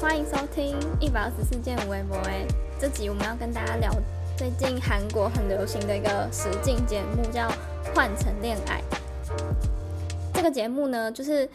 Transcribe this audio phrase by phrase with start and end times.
[0.00, 2.16] 欢迎收听一百二十四件微博。
[2.18, 2.46] 哎，
[2.80, 3.92] 这集我们要跟大家聊
[4.36, 7.48] 最近韩国很流行的一个实境节目，叫
[7.92, 8.80] 《换成恋爱》。
[10.32, 11.50] 这个节目呢，就是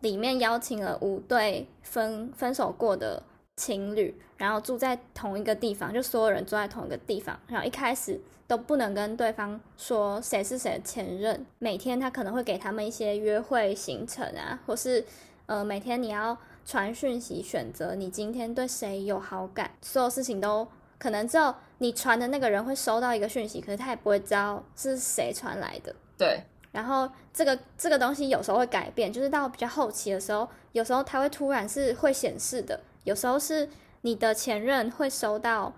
[0.00, 3.22] 里面邀请了五对分分手过的
[3.56, 11.46] 情侣，然后住在同一个地方，就所有人住在同一个地方，然后一开始都不能跟对方说谁是谁的前任。
[11.58, 15.02] 每天他可能会给他们一些约会行程啊，或是
[15.46, 16.36] 呃每天你要。
[16.64, 20.66] 传讯息，选择你今天对谁有好感，所有事情都
[20.98, 25.94] 可能只有你传的那个人会收到一个讯息，可是他也不会知道是谁传来的。
[26.16, 26.42] 对。
[26.72, 33.68] 然后这个这个东西有时候会改变，就是到比较后期的时候，有时候它会突然是会显示的，有时候是
[34.02, 35.72] 你的前任会收到，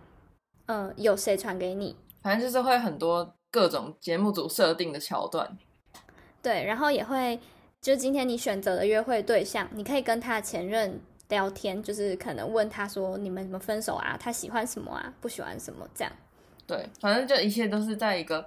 [0.67, 5.57] 呃，有谁传给你，反正就是会很多各种节目组设定的桥段。
[6.43, 7.41] 对，然后也会。
[7.83, 14.17] 就今天你选择的约会对象，你可以跟他的前任聊天，就是可能问他说你们怎么分手啊？
[14.21, 15.13] 他喜欢什么啊？
[15.21, 15.85] 不喜欢什么？
[15.93, 16.13] 这样。
[16.65, 18.47] 对，反正就一切都是在一个，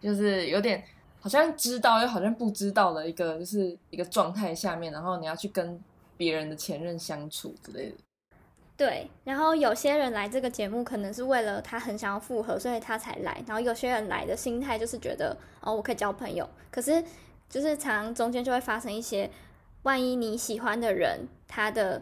[0.00, 0.82] 就是有点
[1.20, 5.78] 好像知道又好像不知道的一个，就是一个状态下面，然后你要去跟
[6.16, 7.96] 别人的前任相处之类的。
[8.78, 13.44] 对，然后有些人来这个节目可能是为了他很想要复合，所以他才来。
[13.46, 17.04] 然后有些人来的心态就是觉得哦，我可以交朋友，可是。
[17.50, 19.28] 就是常中间就会发生一些，
[19.82, 22.00] 万一你喜欢的人他的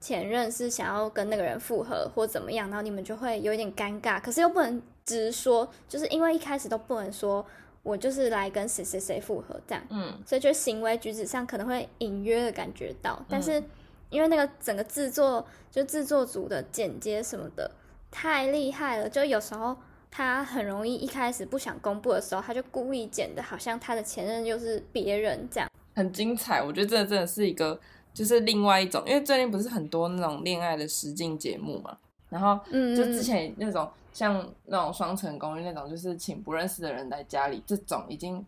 [0.00, 7.46] 前任是想要跟那个人复合或怎么样，然后你们就会有一点尴尬，可是又不能直说，就是因为一开始都不能说
[7.84, 13.62] 我就是来跟谁谁谁复合这样，嗯，所以就行为举止上可能会隐约的感觉到，但是
[14.10, 17.70] 因为那个整个制作就制作组的剪接什么的
[18.10, 19.76] 太厉害了，就有时候。
[20.10, 26.62] 他很容易一开始不想公布的时候，他就故意剪的，好像他的前任就是别人这样，很精彩。
[26.62, 27.78] 我觉得这真的是一个，
[28.12, 31.96] 就是另外一种，因为最近不是很多那种恋爱的实境节目嘛，
[32.30, 38.44] 然后就之前那种像那种双层公寓那种，就是请不认识的人来家里，这种已经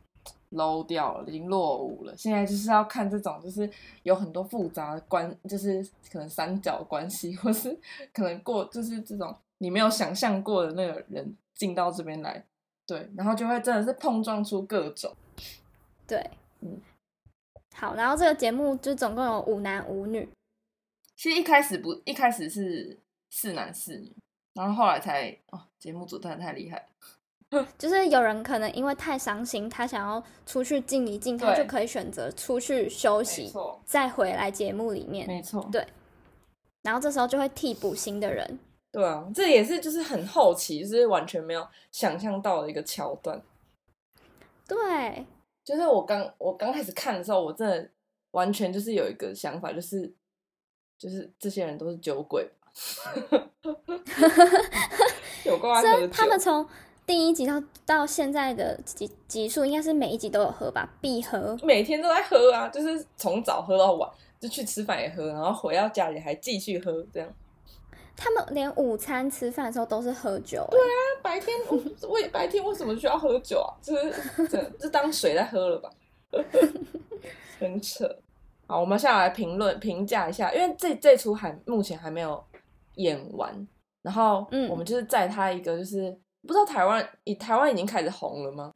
[0.53, 2.15] low 掉了，已经落伍了。
[2.17, 3.71] 现在就是要看这种，就是
[4.03, 7.79] 有很多复杂关，就是可能三角关系， 或是
[8.13, 11.37] 可能过，就是这种你没有想象过的那个人。
[11.61, 12.43] 进到这边来，
[12.87, 15.15] 对，然后就会真的是碰撞出各种，
[16.07, 16.81] 对，嗯，
[17.77, 20.27] 好，然后这个节目就总共有五男五女，
[21.17, 24.11] 其实一开始不，一开始是四男四女，
[24.55, 26.89] 然后后来才哦，节目组真的太厉害，
[27.77, 33.53] 就是有人可能因为太伤心，他想要出去静一静，他就可以选择出去休息，
[33.85, 35.87] 再回来节目里面，没错，对，
[36.81, 38.59] 然后这时候就会替补新的人。
[38.93, 43.41] 对啊，这也是就是很好奇，就是完全没有想象到的一个桥段。
[44.67, 45.25] 对，
[45.65, 47.89] 就是我刚我刚开始看的时候，我真的
[48.33, 50.13] 完全就是有一个想法，就是
[50.99, 52.51] 就是这些人都是酒鬼。
[55.45, 56.67] 有关他们从
[57.07, 60.89] 第一集到到现在的集集数，应该是每一集都有喝吧？
[61.01, 64.09] 必喝，每天都在喝啊，就是从早喝到晚，
[64.39, 67.29] 就去吃饭也喝，然后回到家里还继续喝，这样。
[68.23, 70.67] 他们连午餐吃饭的时候都是喝酒。
[70.71, 71.57] 对啊，白天
[72.07, 73.73] 为 白天为什么需要喝酒啊？
[73.81, 74.13] 就是
[74.47, 75.91] 这这当水在喝了吧？
[77.59, 78.07] 很扯。
[78.67, 82.45] 好，我们下来评论评价一下，因为这这出还目前还没有
[82.97, 83.67] 演完。
[84.03, 88.71] 然后，嗯，我们就是在他一个就是不知道台湾以台湾已经开始红了吗？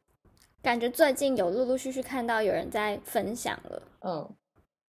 [0.63, 3.81] 感觉最近有陆陆续续看到有人在分享了。
[4.01, 4.35] 嗯，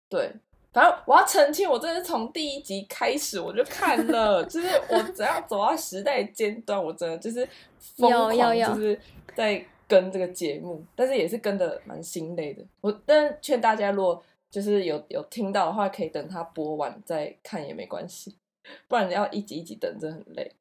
[0.09, 0.33] 对。
[0.77, 7.49] 反正我要澄清，我真的是从第一集开始我就看了，就是我只要走到时代尖端，我真的就是
[7.79, 9.01] 疯狂，就是
[9.35, 12.63] 在跟这个节目，但是也是跟的蛮心累的。
[12.83, 18.37] 我但劝大家，如果就是有有听到的话，可以等它播完再看也没关系，
[18.87, 20.53] 不然要一集一集等，真的很累。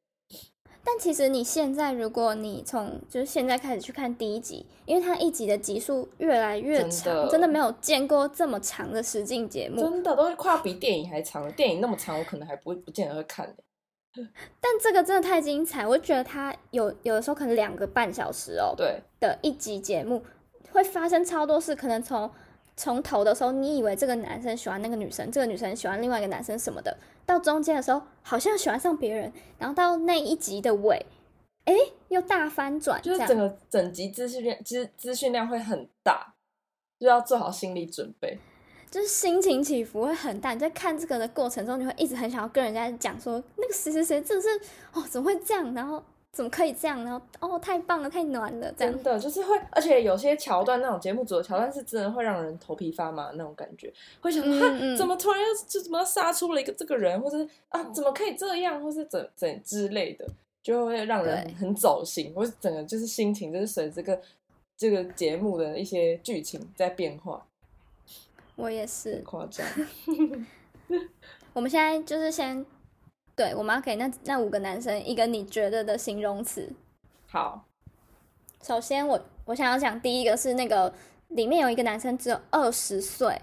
[0.85, 11.51] 但其实你现在，如果你从就是现在开始去看第一集，因为它一集的集数越来越长，真的没有见过这么长的实境节目，真的都是快要比电影还长了。
[11.51, 13.55] 电影那么长，我可能还不会不见得会看
[14.15, 20.23] 但这个真的太精彩，我觉得它有有的时候可能两个半小时哦，对的一集节目
[20.71, 22.29] 会发生超多事，可能从。
[22.77, 31.05] 从头的时候，你以为这个男生喜欢那个女生，这个女生喜欢另外一个男生什么的，到中间的时候好像喜欢上别人，然后到那一集的尾，
[31.63, 31.73] 哎，
[32.09, 36.33] 又大翻转，就是整个整集资讯量，其实资讯量会很大，
[36.99, 38.37] 就要做好心理准备，
[38.91, 40.53] 就是心情起伏会很大。
[40.53, 44.47] 你在看这个的过程中，你会一直很想要跟人家讲说，那个谁谁谁，这是
[44.93, 45.73] 哦，怎么会这样？
[45.73, 46.03] 然后
[46.35, 47.01] 怎么可以这样？
[47.05, 57.37] 然后哦，太棒了，太暖了，这样真的就是会，而且有些桥段那种节目组的桥段是真的会让人头皮发麻那种感觉，会想嗯怎么突然又就怎么杀出了一个这个人，或者
[57.69, 60.27] 啊怎么可以这样，或是怎怎之类的，
[60.61, 64.19] 就会让人很走心，或是整个就是心情就是随这个
[64.75, 67.47] 这个节目的一些剧情在变化。
[68.57, 69.65] 我也是夸张。
[71.53, 72.65] 我们现在就是先。
[73.35, 76.71] 对，我们要给那那五个男生一个你觉得的形容词。
[77.27, 77.65] 好，
[78.63, 80.93] 首先我我想要讲第一个是那个
[81.27, 83.41] 里面有一个男生只有二十岁，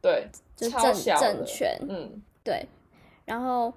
[0.00, 2.66] 对，就正正权，嗯，对。
[3.24, 3.72] 然后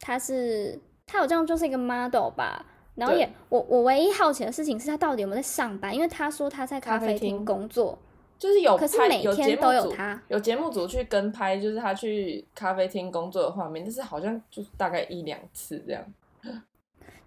[0.00, 2.64] 他是他好像就是一个 model 吧，
[2.94, 7.98] 然后也我我唯一好奇的事情是他到底有没有在上班，因为他说他在咖啡厅工作。
[8.38, 16.04] 就是有，可是每天都有他，有节目组去跟拍，就是他去咖啡厅工作的画面，但是好像就大概一两次这样。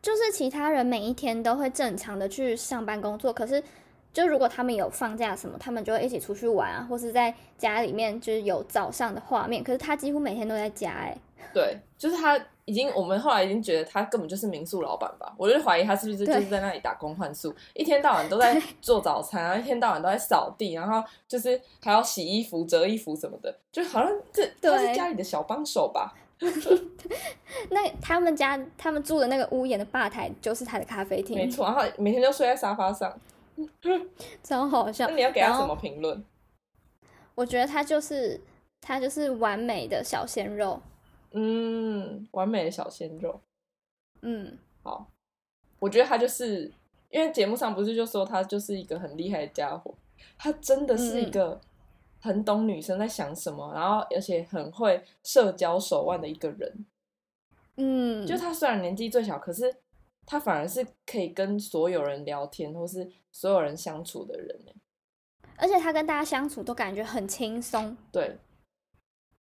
[0.02, 3.62] 就是其他人每一天都会正常的去上班工作，可是
[4.14, 11.18] 就如果他们有放假什么，他们就会一起出去玩啊，或是在家里面就是有早上的画面，可是他几乎每天都在家，哎，
[11.54, 12.40] 对，就是他。
[12.72, 15.34] 已经，我们后来已经觉得他根本就是民宿老板吧？
[15.38, 26.14] 我就怀疑他是不是就是在那里打工换宿，一天到晚都在做早餐啊， 一天到晚都在扫地，然后就是还要洗衣服、折衣服什么的，就好像这他是家里的小帮手吧？
[27.70, 31.66] 那他们家他们住的那个屋檐的吧台就是他的咖啡厅，没错。
[31.66, 33.14] 然后每天都睡在沙发上，
[34.42, 35.08] 超好笑。
[35.08, 36.24] 那你要给他什么评论？
[37.36, 38.40] 我觉得他就是
[38.80, 40.82] 他就是完美的小鲜肉。
[41.32, 43.42] 嗯，完美的小鲜肉。
[44.22, 45.10] 嗯，好，
[45.80, 46.72] 我觉得他就是
[47.10, 49.96] 因为节目上不是就说他就是一个很厉害的家伙，
[50.38, 51.60] 他真的是一个
[52.20, 56.86] 很懂女生在想什么，然后而且很会社交手腕的一个人。
[57.78, 59.78] 嗯，就他虽然年纪最小，可是
[60.26, 64.60] 他反而是可以跟所有人聊天或是所有人相处的人
[65.56, 67.96] 而且他跟大家相处都感觉很轻松。
[68.12, 68.38] 对。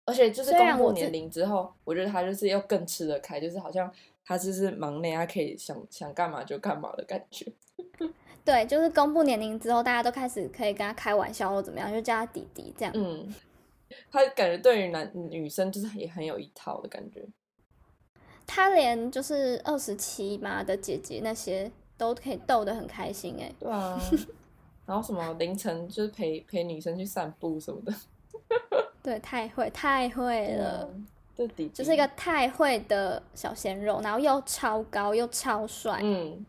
[0.07, 3.91] 而且就是公布年龄之后，我觉得他就是要更吃得开，就是好像
[4.25, 7.51] 他就是忙内，他可以想想干嘛就干嘛的感觉。
[8.45, 12.93] 对，就是公布年龄之后，大家都开始可以跟他开玩笑或怎么样，就叫他弟弟这样。
[12.95, 13.35] 嗯，
[14.11, 17.27] 他感觉对于男女生就是也很有一套的感觉。
[18.47, 23.51] 他连就是二十七嘛的姐姐那些都可以逗得很开心哎。
[23.59, 23.99] 对啊，
[24.85, 27.95] 然后什么凌晨就是陪陪女生去散步什么的。
[29.05, 30.89] 对，太会太会了，
[31.37, 36.01] 这底就是一个太会的小鲜肉，然后又超高又超帅。
[36.03, 36.47] 嗯，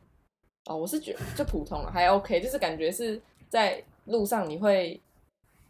[0.67, 5.01] 哦，我是觉得就普通了，还 OK，就是感觉是在路上你会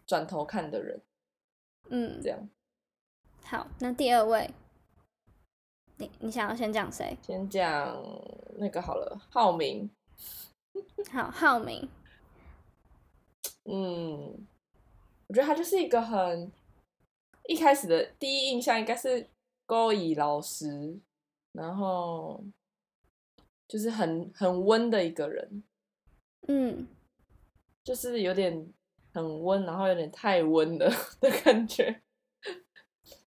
[0.06, 1.02] 转头看的人。
[1.90, 2.38] 嗯，这样。
[3.44, 4.48] 好，那第二位，
[5.98, 7.18] 你你想要先讲谁？
[7.24, 8.00] 先讲
[8.60, 9.90] 那个好了，浩明。
[11.12, 11.90] 好，浩明。
[13.64, 14.48] 嗯，
[15.26, 16.52] 我觉得他就是一个很。
[17.48, 19.30] 一开始的第一印象应该是
[19.66, 21.00] 高以老师，
[21.52, 22.44] 然后
[23.68, 25.64] 就是很很温的一个人，
[26.48, 26.88] 嗯，
[27.84, 28.68] 就是有点
[29.14, 30.90] 很温，然后有点太温了
[31.20, 32.02] 的感觉，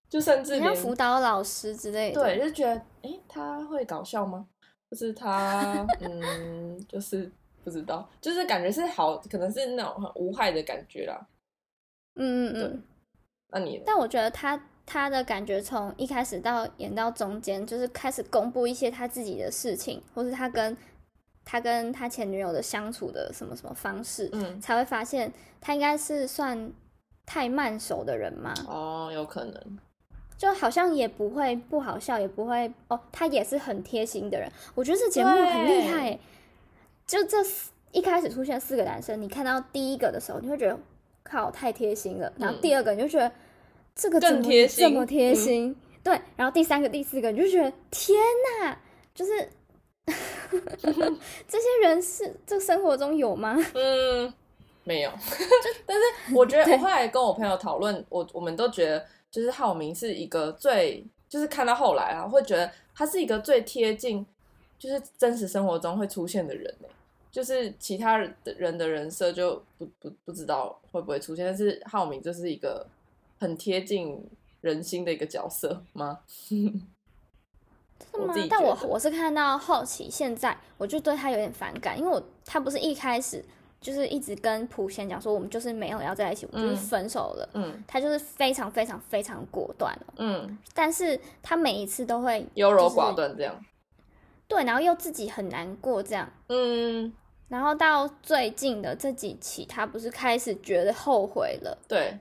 [0.09, 4.49] 就甚至连辅导老师之类的，对，就觉得哎，他会搞笑吗？
[4.91, 7.31] 就是他，嗯， 就是
[7.62, 11.28] 不知道，就是感觉是好，可能是那种很无害的感觉啦，
[12.14, 12.83] 嗯嗯嗯。
[13.50, 13.83] 那你？
[13.87, 20.76] 但我觉得他他的感觉从一开始到演到中间，就是开始公布一些他自己的事情，或是他跟
[21.45, 26.73] 他跟他前女友的相处的什么什么方式，嗯，才会发现他应该是算
[27.25, 28.52] 太慢熟的人嘛。
[28.67, 29.78] 哦，有可能，
[30.37, 34.50] 就好像也不会不好笑，也不会哦，他也是很贴心的人。
[34.75, 36.19] 我觉得这节目很厉害，
[37.07, 37.38] 就这
[37.93, 40.78] 一开始出现四个男生，你看到第一个的时候，你会觉得。
[41.28, 42.32] 靠，太贴心了。
[42.38, 43.30] 然后第二个你就觉得
[43.94, 45.76] 这个更贴心，这么贴心。
[46.02, 48.18] 对，然后第三个、第四个你就觉得天
[48.62, 48.78] 哪，
[49.14, 49.49] 就是
[51.47, 53.56] 这些人是这生活中有吗？
[53.75, 54.32] 嗯，
[54.85, 55.11] 没有。
[55.85, 64.25] 但是我觉得我后来跟我朋友讨论，我我们都觉得就是浩明是一个最，就是看到后来啊，会觉得他是一个最贴近，
[64.78, 66.75] 就是真实生活中会出现的人
[67.30, 72.87] 就是其他人的人的人设就不不不知道会不会出现，但是浩明就是一个
[73.38, 74.23] 很贴近
[74.61, 76.20] 人心的一个角色吗？
[78.12, 78.35] 真的吗？
[78.49, 83.44] 但我我是看到后期，现在我就对他有点反感，因为我他不是一开始
[83.80, 87.49] 就是一直跟普贤讲说我们就是没有要在一起，我们就是分手了。
[87.54, 89.97] 嗯，他就是非常非常非常果断。
[90.16, 93.54] 嗯，但是他每一次都会优柔寡断这样。
[94.49, 97.12] 对，然后又自己很难过这样，嗯，
[97.49, 102.19] 然后到最近的这几期，他不是开始觉得后悔了，对，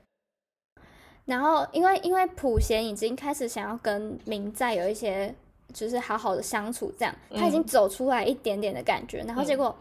[1.24, 5.34] 然后因为因为普贤已经开始想要跟明在有一些
[5.72, 9.74] 就是好好的相处，这样他已经走出来一点点的感觉，然后结果、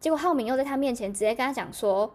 [0.00, 2.10] 结果浩明又在他面前直接跟他讲说，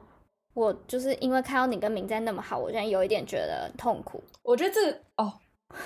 [0.55, 4.23] 我就是因为看到你跟明在那么好，我现在有一点觉得很痛苦。
[4.43, 5.33] 我觉得这哦，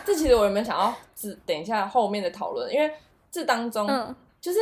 [0.06, 2.94] 这其实我原本想要只等一下后面的讨论，因为
[3.34, 4.60] 这当中、嗯，就是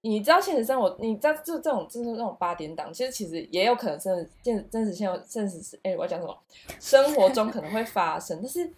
[0.00, 6.36] 你知道现实生活，你知道就这种就是那种八点档，其实其实也有可能真现真实现现实是哎、我要讲什么？
[6.80, 8.72] 生活中可能会发生，但是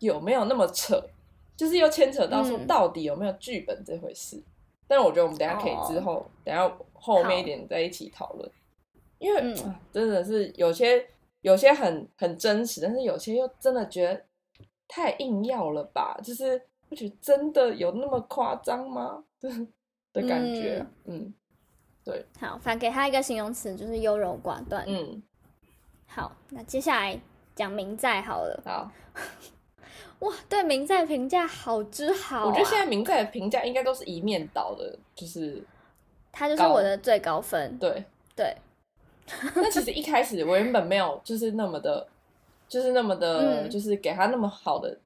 [0.00, 1.02] 有没有那么扯？
[1.56, 4.42] 就是又牵扯到说嗯到底有没有剧本这回事。
[4.86, 8.50] 但是我觉得我们等下可以之后，等下后面一点再一起讨论，
[9.18, 9.54] 因为、
[9.90, 11.06] 真的是有些
[11.40, 14.22] 有些很很真实，但是有些又真的觉得
[14.86, 16.20] 太硬要了吧？
[16.22, 16.60] 就是
[16.94, 19.24] 我觉得真的有那么夸张吗？
[20.12, 21.34] 的感觉，嗯
[22.04, 24.84] 对好，反正给他一个形容词就是优柔寡断。
[24.86, 25.20] 嗯，
[26.06, 27.20] 好，那接下来
[27.56, 28.62] 讲明在好了。
[28.64, 28.92] 好，
[30.20, 35.60] 哇，对明在评价好之好、啊，我觉得现在明在的评价应该都是一面倒的，就是
[36.30, 37.76] 他就是我的最高分。
[37.78, 38.04] 对。
[38.36, 38.56] 对，
[39.54, 42.06] 那其实一开始我原本没有就是那么的，
[42.68, 44.96] 就是那么的，嗯就是给他那么好的，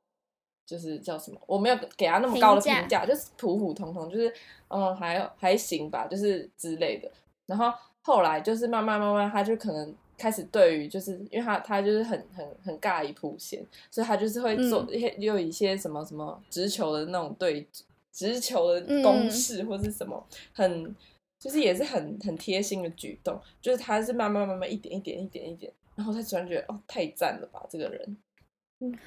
[0.68, 1.40] 就是叫什么？
[1.46, 4.30] 我没有给他那么高的评价，就是普普通通，就是
[4.68, 7.10] 嗯还还行吧，就是之类的。
[7.46, 7.72] 然后
[8.02, 17.66] 后来就是慢慢慢慢，他就可能开始对于就是因为他他就是很很很尬一普贤，所以他就是会做嗯一些有一些什么什么直球的那种对
[18.12, 20.22] 直球的公式或是什么
[20.52, 20.94] 很。
[21.40, 28.16] 就是也是很很贴心的举动，就是他是慢慢慢慢一点一点一点一点，然后他突然觉得哦太赞了吧这个人，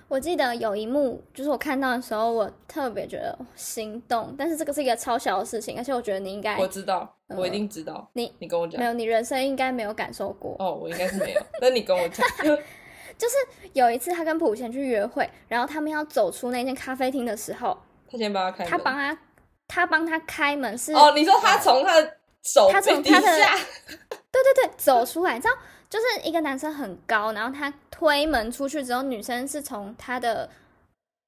[0.09, 4.35] 我记得有一幕，就是我看到的时候，我特别觉得心动。
[4.37, 10.55] 但是这个是一个超小的事情，而且我觉得你应该我知道，嗯我一定知道，你你跟我讲没有，你人生应该没有感受过。
[10.59, 12.27] 哦，我应该是没有，那你跟我讲，
[13.17, 13.35] 就是
[13.73, 17.77] 有一次他跟普贤去约会，然后他们要走出那间咖啡厅的时候，
[18.11, 19.17] 他先帮他开门，他帮他
[19.67, 23.55] 他帮他开门是哦，你说他从他的手他从他的下，
[24.31, 25.53] 对对对，走出来，你知道，
[25.91, 30.49] 就是一个男生很高，然后他推门出去之后，女生是从他的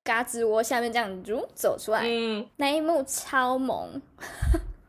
[0.05, 4.01] 嘎吱窝下面这样如走出来，嗯，那一幕超萌。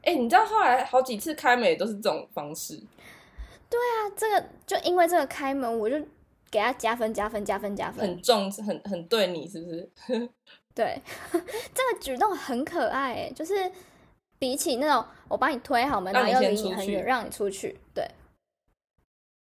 [0.02, 2.81] 哎、你知道后来好几次开门也都是这种方式，
[3.69, 5.99] 对啊这个就因为这个开门，我就
[6.52, 8.07] 给他加分加分加分加分。
[8.07, 9.90] 很重，很很对你是不是？
[10.73, 11.00] 对，
[11.33, 13.54] 这个举动很可爱诶，就是
[14.38, 18.09] 比起那种我帮你推好门，然后又离你很远，让你出去，对，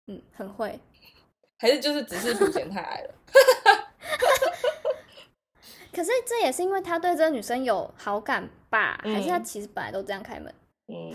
[0.07, 0.79] 嗯，很会。
[1.57, 3.13] 还是就是只是普贤太矮了？
[5.93, 8.99] 可是这也是因为他对这个女生有好感吧？
[9.03, 10.53] 还是他嗯其实本来都这样开门？
[10.87, 11.13] 嗯，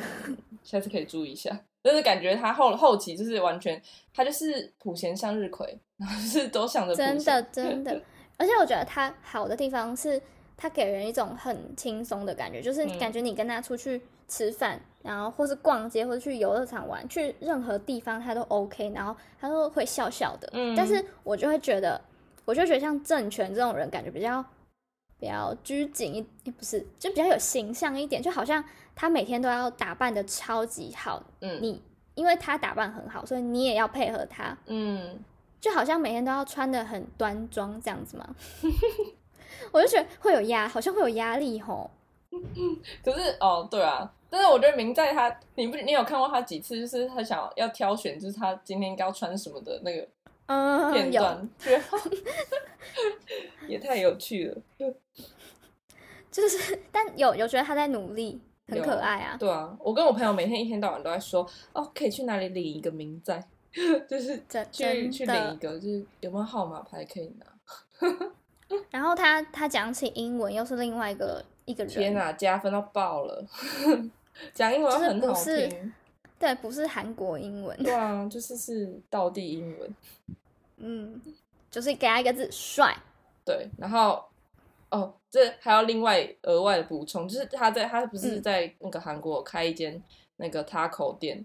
[0.63, 1.65] 下次可以注意一下。
[1.83, 3.81] 但是感觉他后后期就是完全，
[4.13, 8.03] 他就是普贤向日葵，然后就是都想着真的真的，
[8.37, 10.21] 而且我觉得他好的地方是，
[10.57, 20.49] 他给人一种很轻松的感觉，就是嗯感觉你跟他出去吃饭，然后或是逛街，或者去游乐场玩，去任何地方他都 OK，然后他都会笑笑的。
[20.53, 22.01] 嗯但是我就会觉得，
[22.45, 24.45] 我就觉得像郑权这种人，感觉比较
[25.19, 28.63] 比较拘谨一，诶不是，就比较有形象一点，就好像
[28.95, 31.83] 他每天都要打扮的超级好，嗯你
[32.15, 35.19] 因为他打扮很好，所以你也要配合他，嗯，
[35.61, 38.29] 就好像每天都要穿的很端庄这样子嘛。
[39.73, 41.91] 我就觉得会有压，好像会有压力吼。
[43.05, 50.09] 可是哦，对啊，但是我觉得明在他，你不你有看过他几次，就是他想要挑选，就是他今天要穿什么的那个
[50.93, 51.83] 片段，觉得
[53.69, 54.63] 也太有趣了。
[56.31, 59.37] 就是，但有有觉得他在努力，很可爱啊。
[59.41, 63.43] 对啊，我跟我朋友每天一天到晚都在说，哦，可以去哪里领一个名在，
[64.09, 67.47] 就是真去去领一个，就是有没有号码牌可以拿。
[68.91, 73.45] 然后他他讲起英文又是另外一个一个人，天哪、加分到爆了！
[74.55, 75.93] 讲英文很好听，
[76.39, 79.95] 对，不是韩国英文，对啊，就是是道地英文。
[80.79, 81.21] 嗯，
[81.71, 82.97] 就是给他一个字帅。
[83.45, 84.25] 对，然后
[84.91, 90.03] 哦，这还要另外额外的补充，就是他在他不是嗯在那个韩国开一间
[90.37, 91.45] 那个 taco 店，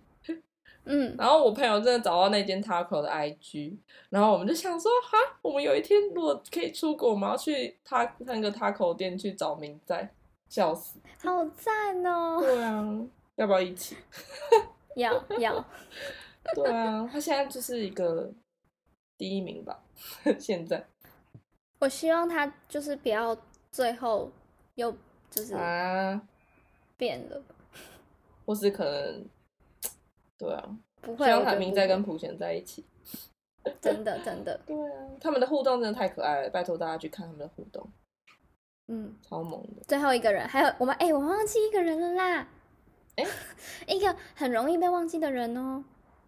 [0.85, 3.77] 嗯，然后我朋友真的找到那间 taco 的 IG，
[4.09, 10.09] 然后我们就想说，哈，我们有一天如果可以出国，我们要去他那个 taco 店去找明在，
[10.49, 10.99] 笑死。
[11.21, 12.39] 好赞哦！
[12.41, 13.95] 对啊，要不要一起？
[14.95, 15.65] 要 要，
[16.53, 18.29] 对啊，他现在就是一个
[19.17, 19.79] 第一名吧，
[20.37, 20.85] 现在
[21.79, 23.35] 我希望他就是不要
[23.71, 24.31] 最后
[24.75, 24.93] 又
[25.29, 26.21] 就是啊，
[26.97, 27.41] 变了，
[28.45, 29.25] 或是可能，
[30.37, 31.25] 对啊，不会。
[31.25, 32.85] 希望海明在跟普贤在一起。
[33.81, 34.59] 真的，真的。
[34.65, 37.87] 对啊，他们的互动真的太可爱了，拜托大家去看他们的互动。
[38.87, 39.81] 嗯，超萌的。
[39.87, 42.47] 最后一个人，还有我们，哎，我们忘记一个人了啦。
[43.15, 43.25] 哎，
[43.87, 45.83] 一个很容易被忘记的人哦。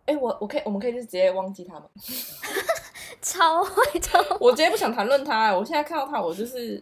[0.05, 1.89] 哎，我我可以，我们可以就直接忘记他吗？
[3.21, 5.51] 超会超，我直接不想谈论他。
[5.53, 6.81] 我现在看到他，我就是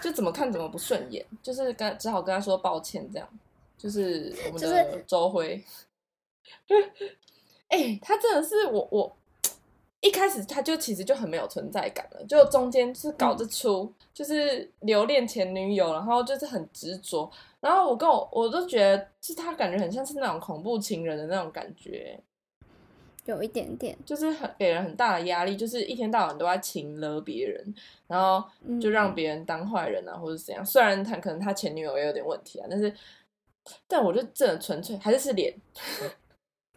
[0.00, 3.26] 就怎么看怎么不顺眼，就是跟只好跟他说抱歉，这样。
[3.76, 5.60] 就是我们的周辉。
[7.68, 9.16] 哎，他真的是我我
[10.00, 22.20] 一开始他就其实就很没有存在感了，就中间是搞得出，就是留恋前女友，然后就是很执着，然后我跟我我都觉得是他感觉很像是那种恐怖情人的那种感觉。
[23.26, 27.74] 有一点点，就是很给人很大的压力，就是一天到晚都在情勒别人，
[28.06, 28.44] 然后
[28.78, 30.62] 就让别人当坏人啊，或者怎样。
[30.62, 32.94] 虽然他可能他前女友也有点问题啊，但是，
[33.88, 35.54] 但我就真的纯粹还是是脸，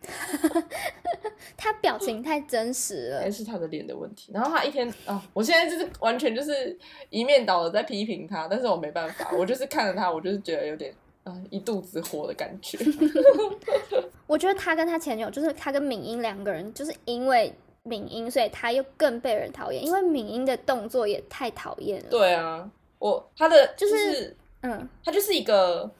[1.57, 4.31] 他表情太真实了，还是他的脸的问题。
[4.33, 6.77] 然后他一天啊，我现在就是完全就是
[7.09, 10.93] 一面倒的在批评他，但是我没办法，我就是看着他，我就是觉得有点。
[11.49, 12.77] 一肚子火的感觉。
[14.27, 22.09] 我觉得他跟他前女友，就是他跟敏英两个人，就是因为敏英，所以他又更被人讨厌，因为敏英的动作也太讨厌了。
[22.09, 25.91] 对啊，我他的就是，嗯，他就是一个，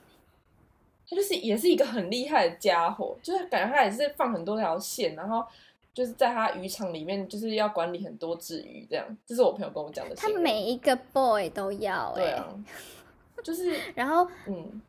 [1.09, 5.43] 他就是也是一个很厉害的家伙，就是感觉他也是放很多条线，然后
[5.93, 9.05] 就是在他渔场里面，就是要管理很多只鱼，这样。
[9.25, 10.15] 这是我朋友跟我讲的。
[10.15, 12.47] 他每一个 boy 都要，对啊，
[13.43, 14.81] 就是 然后嗯。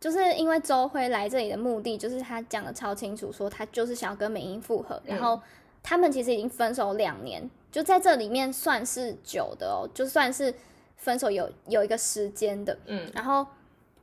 [0.00, 5.38] 就是因为周辉来这里的目的，就是他讲的超清楚，说他就是想要跟美英复合，然后
[5.82, 10.54] 他们其实已经分手两年，就在这里面算是久的哦，就算是
[10.96, 13.46] 分手有有一个时间的，嗯，然后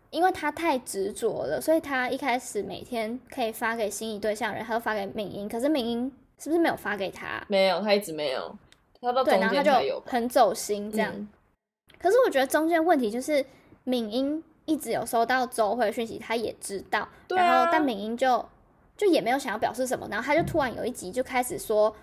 [0.09, 7.43] 因为他太执着了，所以他一开始每天可以发给心仪对象人，他都发给敏英，可是敏英是不是没有发给他？
[7.47, 8.55] 没有，他一直没有，
[9.01, 11.27] 他到对，然后他就有很走心这样，
[11.99, 13.45] 可是我觉得中间问题就是
[13.83, 14.43] 敏英。
[14.69, 18.45] 一直有收到周慧讯息，他也知道，然后但敏英就
[18.97, 21.95] 就也没有想要表示什么，然后他就突然有一集就开始说，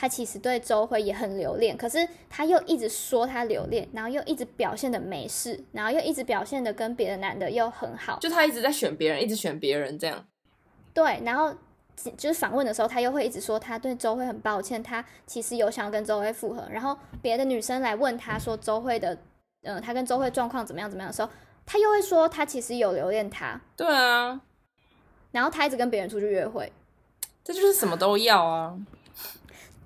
[0.00, 10.24] 他其实对周慧也很留恋，可是他又一直说他留恋，然后又一直表现的没事，然后又一直表现的跟别的男的又很好，就他一直在选别人，一直选别人这样。
[10.94, 11.52] 对，然后
[12.16, 19.18] 就是访问的时候，他又会一直说他对周慧很抱歉，他其实有想要跟周慧复合，然后别的女生来问他说周慧的，
[19.62, 21.28] 嗯，他跟周慧状况怎么样怎么样的时候。
[21.66, 24.40] 他又会说他其实有留恋他，对啊，
[25.32, 26.72] 然后他一直跟别人出去约会，
[27.42, 28.78] 这就是什么都要啊。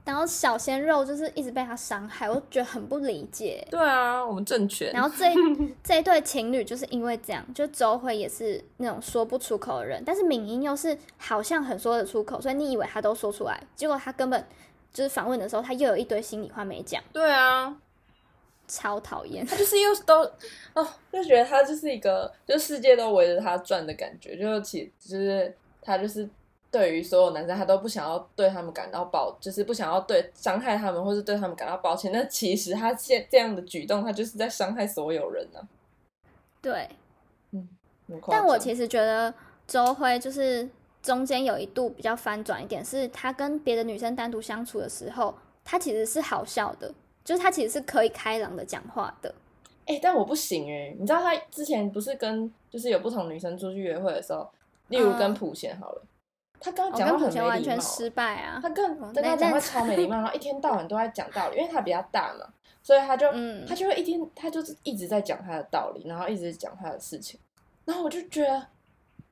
[0.05, 3.67] 然后小鲜肉就是一直被他伤害，我觉得很不理解。
[3.71, 4.93] 对啊，我们政权。
[4.93, 5.27] 然后这
[5.83, 14.45] 这一对情侣就是因为这样，就周慧也是那种说不出口的人，但是敏英又是好像很说得出口，所以你以为他都说出来，结果他根本
[14.93, 17.03] 就是访问的时候，他又有一堆心里话没讲。
[17.13, 17.77] 对啊。
[18.69, 20.23] 超讨厌他，就是又都
[20.73, 26.27] 哦，就觉得他就是一个，就世界都围着他转的感觉，就其就是他就是
[26.73, 32.11] 对于所有男生，他都不想要对他们感到抱，就是不想要对伤害他们，或是对他们感到抱歉。
[32.11, 35.61] 那其实他现这样的举动，他就是在伤害所有人呢。
[36.61, 36.89] 对，
[37.53, 37.69] 嗯，
[38.29, 39.33] 但我其实觉得
[39.69, 40.69] 周辉就是
[41.03, 46.93] 中间有一度比较翻转一点，是他跟别的女生单独相处的时候，他其实是好笑的。
[47.25, 49.33] 就是他其实是可以开朗的讲话的，
[49.87, 54.51] 哎，但我不行哎，你知道他之前不是跟就是有不同女生出去约会的时候，
[54.89, 56.03] 例如跟普贤好了，
[56.63, 62.47] 他刚刚讲话很没礼完全失败啊，他跟跟他讲话超没礼貌，然后一天到晚都在讲道理，因为他比较大嘛，
[62.83, 63.27] 所以他就
[63.67, 67.39] 他就会一天他就是一直在讲他的道理，然后一直讲他的事情，
[67.85, 68.67] 然后我就觉得，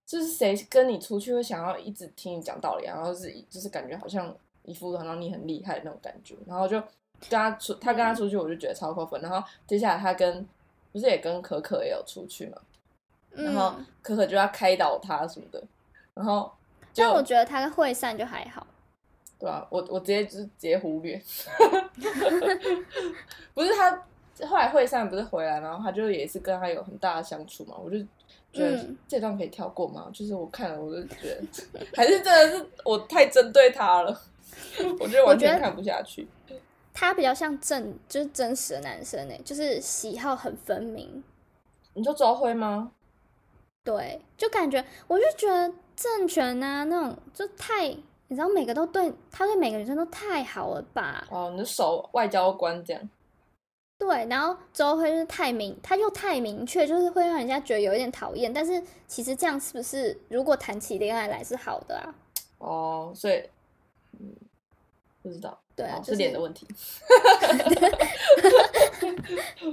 [0.04, 6.82] 就是谁跟你出去会想要一直听你讲道理，然后是就是感觉好像一副好像你很厉害的那种感觉，然后就。
[7.28, 9.20] 跟他出，他跟他出去，我就觉得超扣分。
[9.20, 10.48] 然后接下来他跟
[10.90, 12.56] 不是也跟可可也有出去嘛，
[13.32, 15.62] 然后可可就要开导他什么的，
[16.14, 16.50] 然后
[16.94, 18.66] 但我觉得他跟惠善就还好，
[19.38, 21.16] 对啊，我我直接就是直接忽略，
[23.54, 23.90] 不是他
[24.46, 27.98] 后来惠善不是回来，然后他就也是跟他有很大的相处嘛，我就
[28.52, 30.08] 觉得这段可以跳过吗？
[30.12, 31.42] 就是我看了，我就觉得
[31.94, 34.20] 还是真的是我太针对他了，
[34.98, 36.28] 我觉得完全看不下去。
[36.92, 41.22] 他比较像正，就是真实的男生哎，就是喜好很分明。
[41.94, 42.92] 你说周辉吗？
[43.84, 47.88] 对，就感觉，我就觉得政权啊，那种就太，
[48.28, 51.28] 你知道，每个都对他对每个女生都太好了吧？
[51.30, 53.10] 哦，你的手外交官这样。
[53.98, 58.50] 对，然后周辉就是太明，他又太明确，就是会让人家觉得有一点讨厌。
[58.50, 62.14] 但是其实这样是不是如果谈起恋爱来是好的啊？
[62.56, 63.46] 哦，所以
[64.18, 64.34] 嗯，
[65.22, 66.66] 不知道，对啊，是脸的问题。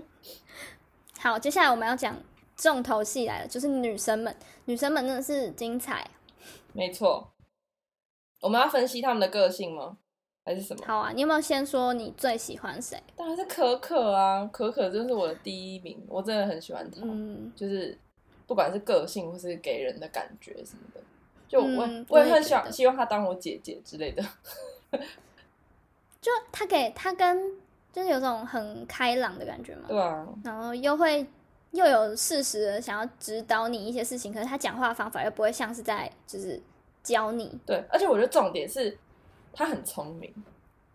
[1.19, 2.17] 好，接下来我们要讲
[2.57, 4.35] 重头戏来了，就是女生们，
[4.65, 6.05] 女生们真的是精彩。
[6.73, 7.31] 没错，
[8.41, 9.97] 我们要分析他们的个性吗？
[10.45, 10.85] 还是什么？
[10.85, 12.97] 好啊，你有没有先说你最喜欢谁？
[13.17, 17.01] 当然是可可啊，可可真是我的第一名，我真的很喜欢她。
[17.03, 17.97] 嗯，就是
[18.45, 21.01] 不管是个性或是给人的感觉什么的，
[21.49, 24.23] 就我我也很想希望她当我姐姐之类的。
[26.21, 27.51] 就她给她跟
[27.91, 29.83] 就是有种很开朗的感觉嘛。
[29.89, 30.25] 对啊。
[30.45, 31.27] 然后又会
[31.71, 36.61] 又有适时的想要指导你一些事情，可是他讲话方法又不会像是在就是
[37.03, 37.59] 教你。
[37.65, 38.97] 对，而且我觉得重点是。
[39.59, 40.31] 他很聪明，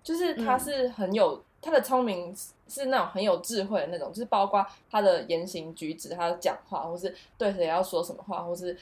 [0.04, 2.32] 就是他是很有他的聪明
[2.68, 8.78] 是那种很有智慧的那种，就是包括他的言行举止，他的讲话，或是对谁要说什么话，或是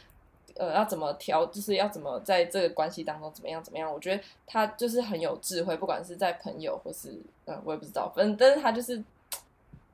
[0.56, 3.90] 呃要怎么调，就是要怎么在这个关系当中怎么样怎么样。
[3.90, 9.02] 我觉得他就是很有智慧，不管是在朋友或是嗯，我也不知道，反正但是他就是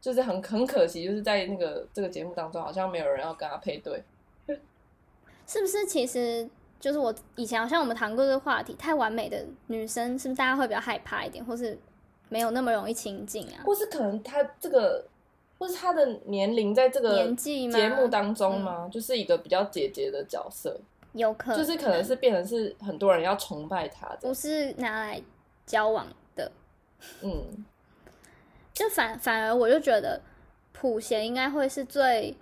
[0.01, 4.03] 就是很很可惜，就是在那个这个节目当中，好像没有人要跟他配对，
[5.47, 5.87] 是不是？
[5.87, 6.49] 其实。
[6.79, 11.77] 就是我以前好像我们谈过这个话题，太完美的女生是不是大家会比较害怕一点，或是
[12.29, 13.65] 没有那么容易亲近啊？
[13.65, 15.03] 或是可能她这个，
[15.59, 18.89] 或是她的年龄在这个年纪节目当中吗？
[18.93, 20.79] 就是一个比较姐姐的角色，
[21.15, 25.21] 有可能就是可能是变成是很多人要崇拜她的，不是拿来
[25.65, 26.07] 交往
[26.37, 26.53] 的。
[27.23, 27.65] 嗯，
[28.77, 30.21] 就反反而我就觉得
[30.73, 32.37] 普贤应该会是最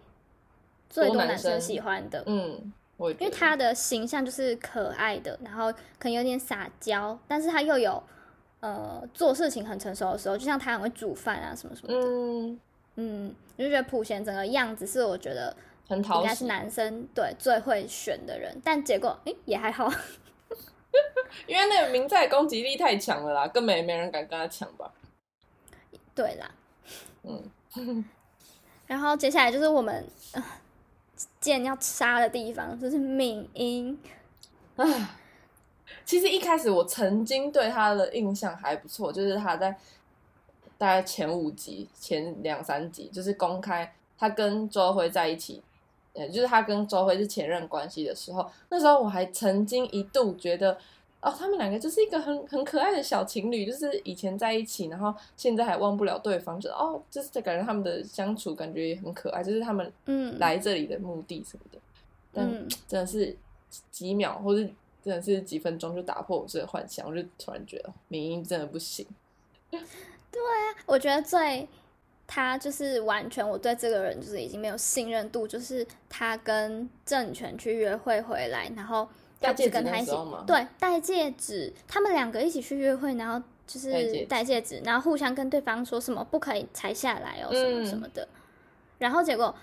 [0.90, 2.22] 最多男生喜欢的。
[2.26, 2.72] 嗯。
[2.96, 8.00] 因为他的形象就是可爱的，然后可能有点撒娇，但是他又有
[8.60, 12.06] 呃做事情很成熟的时候，就像他很会煮饭啊什么什么的。
[12.06, 12.60] 嗯
[12.94, 15.54] 嗯，就觉得普贤整个样子是我觉得
[15.88, 19.92] 很讨应该是男生对最会选的人，但结果哎也还好，
[21.48, 24.90] 因为那个明在攻击力太强了啦，根本也没人敢跟他抢吧。
[26.14, 26.50] 对啦，
[27.22, 28.04] 嗯，
[28.86, 30.04] 然后接下来就是我们。
[31.40, 33.96] 剑要杀的地方就是敏英，
[34.76, 34.84] 啊，
[36.04, 39.70] 其实一开始我曾经对他的印象还不错，就是他在
[40.76, 45.62] 大概前五集、前两三集，就是公开他跟周辉在一起，
[46.14, 50.76] 呃，就是他跟周辉是前任关系的时候，那时候我还曾经一度觉得。
[51.24, 61.78] 哦，他们两个就是一个很很可爱的小情侣，就是以前在一起，然后现在还忘不了对方，就哦，就是感觉他们的相处感觉也很可爱，就是他们嗯来这里的目的什么的，
[62.30, 62.46] 但
[62.86, 63.34] 真的是
[63.90, 64.60] 几秒或者
[65.02, 69.06] 真的是几分钟就打破我这个幻想，我就突然觉得明英真的不行。
[69.70, 71.66] 对啊，我觉得最
[72.26, 79.08] 他就是完全我对这个人就是已经没有信任度，就是他跟郑权去约会回来，然后。
[79.40, 80.12] 他是跟他一起，
[80.46, 88.26] 对，戴戒指，他们两个一起去约会，然后就是戴戒指，然后互相跟对方说什么不可以拆下来哦，什么什么的。
[88.98, 89.54] 然后结果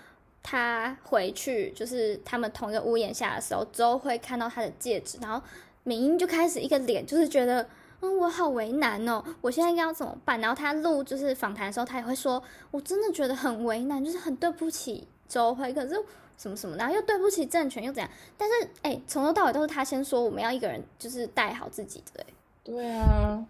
[0.43, 5.41] 他回去，就是他们同一个屋檐下的时候，周会看到他的戒指，然后
[5.83, 7.67] 敏英就开始一个脸，就是觉得，
[8.01, 10.39] 嗯，我好为难哦，我现在应该要怎么办？
[10.39, 15.95] 然后他录就是访谈的时候，他也会说，我真的觉得很为难，就是很对不起周辉，可是。
[16.41, 18.09] 什么什么，然后又对不起政权，又怎样？
[18.35, 22.25] 但是，哎，从头到尾都是他先说我们要一个人就是带好自己的。
[22.63, 23.45] 对啊，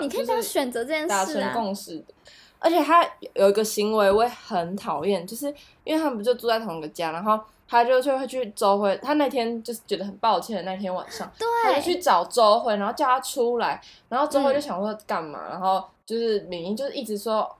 [0.00, 2.04] 你可以这样选择这件事啊，达成共识的。
[2.58, 8.98] 而且他有一个行为我也很讨厌，就是因为他们不就住在同一个家，然后他就就会去周辉。
[9.02, 11.30] 他那天就是觉得很抱歉的那天晚上，
[11.62, 15.50] 他就去找周辉，然后叫他出来，然后周辉就想说干嘛？
[15.50, 17.54] 然后就是敏英就是一直说，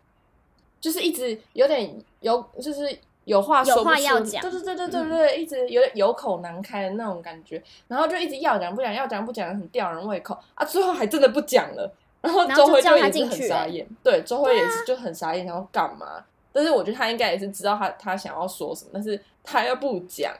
[0.80, 2.98] 就是一直有点有就是。
[3.26, 3.90] 有话说不出，
[4.40, 10.64] 对对对对对对，一直有点有口难开的那种感觉，然后就一直要讲不讲，要讲不讲，很吊人胃口啊！
[10.64, 16.24] 最后还真的不讲了，然后周辉就也是很傻眼，对，周辉也是就很傻眼，然后干嘛？
[16.52, 20.32] 但是我觉得他应该也是知道他他想要说什么，但是他又不讲。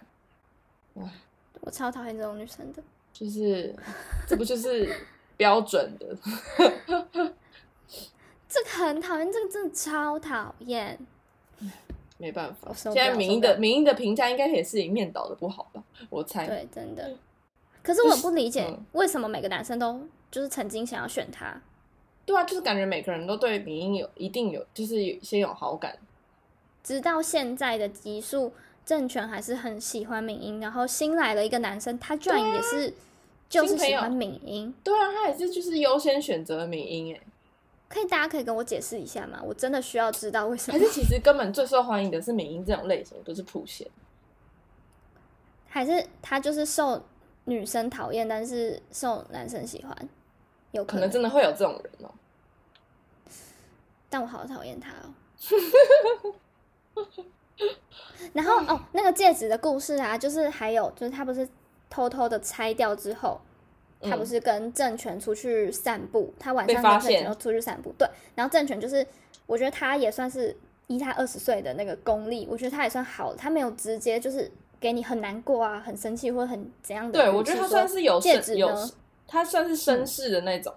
[1.61, 2.81] 我超讨厌这种女生的，
[3.13, 3.75] 就是
[4.29, 4.89] 这不就是
[5.37, 6.17] 标准的？
[8.49, 10.97] 这个很讨厌，这个真的超讨厌。
[12.19, 15.83] 没办法，现在民英的民英的评价应该也是一面倒的不好吧？
[16.09, 16.47] 我猜。
[16.47, 17.15] 对，真的。
[17.83, 20.01] 可是我不理解，为什么每个男生都
[20.31, 21.61] 就是曾经想要选他？
[22.25, 25.97] 对啊，就是感觉每个人都对民英有一定有，就是有先有好感。
[26.83, 28.53] 直到现在的极速
[28.85, 32.95] 政权还是很喜欢敏英，然后新来了一个男生，他居然也是
[33.49, 34.75] 就是喜欢敏英。
[34.83, 37.21] 对啊，他也是就是优先选择敏英哎。
[37.97, 39.41] 可以，大家可以跟我解释一下吗？
[39.43, 40.79] 我真的需要知道为什么？
[40.79, 43.89] 还是其实根本最受欢迎的是敏英这种类型，不是普贤？
[45.69, 47.03] 还是他就是受
[47.45, 50.09] 女生讨厌，但是受男生喜欢？
[50.73, 52.11] 有可能真的会有这种人哦。
[54.11, 56.35] 但我好讨厌他哦。
[58.35, 61.49] 然后哦，那个戒指的故事啊，就是还有就是他不是
[61.89, 63.41] 偷偷的拆掉之后，
[64.01, 68.09] 他不是跟郑权出去散步，他晚上跟郑权又出去散步，对。
[68.35, 69.07] 然后郑权就是，
[69.47, 70.57] 我觉得他也算是
[70.87, 77.13] 依他二十岁的那个功力，我觉得他也算好，他没有直接就是给你很难过啊、很生气或者很怎样的。
[77.13, 78.91] 对，我觉得他算是有戒指呢，
[79.27, 80.73] 他算是绅士的那种。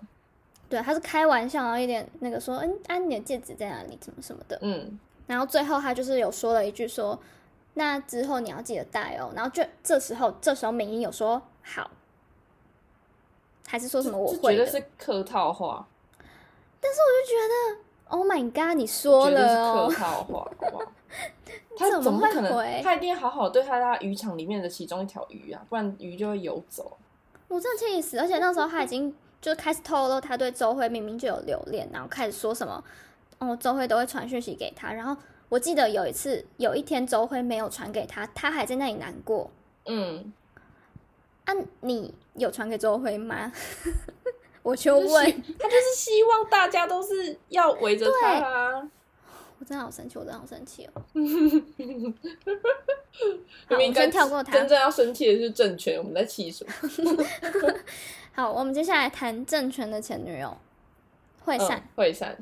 [0.70, 3.98] 对，他是开玩笑，然后一点那个说，嗯，啊，你的戒指在哪里？
[4.00, 4.58] 怎么什么的？
[4.62, 5.00] 嗯。
[5.26, 7.20] 然后最后他就是有说了一句说，
[7.74, 9.32] 那之后你要记得带哦。
[9.36, 11.90] 然后就这时候，这时候美英有说好，
[13.70, 14.66] 还是说什么我会的？
[14.66, 15.88] 是客套话。
[16.82, 20.92] 但是我就觉得，Oh my god，你说了哦，客 套话，好不好？
[21.78, 22.82] 他怎么可能？
[22.82, 26.98] 他一定好好对他他渔场里面的其中一条鱼啊，不然鱼就会游走。
[27.48, 28.18] 我真的气死！
[28.18, 32.84] 而且那时候他已经就开始透露他对周慧明明就有留恋，然后开始说什么。
[33.38, 35.16] 哦，周辉都会传讯息给他，然后
[35.48, 39.50] 我记得有一次，有一天周辉没有传给他，他还在那里难过。
[39.86, 40.34] 嗯，
[41.50, 43.52] 啊，你有传给周辉吗？
[44.62, 45.26] 我就问，
[45.58, 48.92] 他就是希望大家都是要围着他啊！
[49.58, 51.02] 我真的好生气，我真的好生气哦！
[53.70, 56.72] 明明先跳过他，真正要生气的是政权，我们在气什么？
[58.36, 60.56] 好，我们接下来谈政权的前女友
[61.44, 62.38] 惠善，惠善。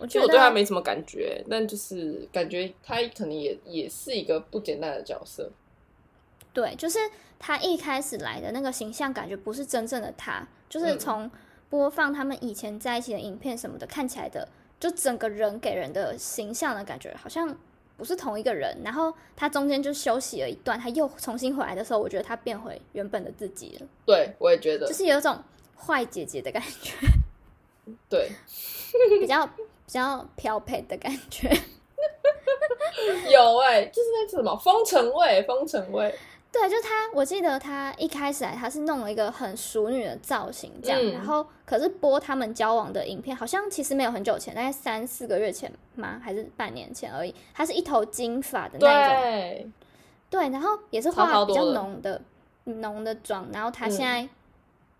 [0.00, 5.50] 其实我对他没什么感觉，但就是感觉他可能也也是一个不简单的角色。
[6.56, 6.98] 对，就是
[7.38, 11.30] 他一开始来的那个形象，感觉不是真正的他，就是从
[11.68, 14.48] 播放他们以前在一起的影片什么的看起来的，
[14.80, 17.54] 就整个人给人的形象的感觉好像
[17.98, 18.74] 不是同一个人。
[18.82, 23.86] 然后他中间就休息了一段，他又重新回来的时候，我觉得他变回原本的自己了。
[24.06, 25.38] 对，我也觉得，就是有一种
[25.76, 26.94] 坏姐姐的感觉。
[28.08, 28.30] 对，
[29.20, 29.46] 比较。
[29.86, 31.48] 比较漂配的感觉，
[33.30, 36.12] 有哎，就是那什么风尘味，风尘味。
[36.58, 41.12] 对，就他，我记得他一开始来，他是弄了一个很熟女的造型，这样。
[41.12, 46.18] 然后，可是播他们交往的影片，好像其实没有很久前，大概三四个月前吗？
[46.24, 47.34] 还是半年前而已。
[47.52, 49.72] 他是一头金发的那种，
[50.30, 52.22] 对，然后也是化比较浓的
[52.64, 53.46] 浓的妆。
[53.52, 54.26] 然后他现在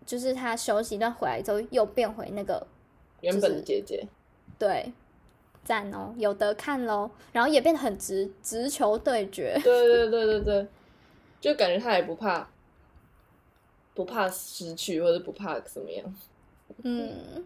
[0.05, 2.65] 就是他休息一段回来之后，又变回那个
[3.21, 4.07] 原本的姐姐。
[4.59, 4.93] 对，
[5.63, 7.09] 赞哦，有得看喽。
[7.31, 9.59] 然后也变得很直直球对决。
[9.63, 10.67] 对对对对对，
[11.39, 12.47] 就感觉他也不怕，
[13.93, 16.15] 不怕失去或者不怕怎么样。
[16.83, 17.45] 嗯，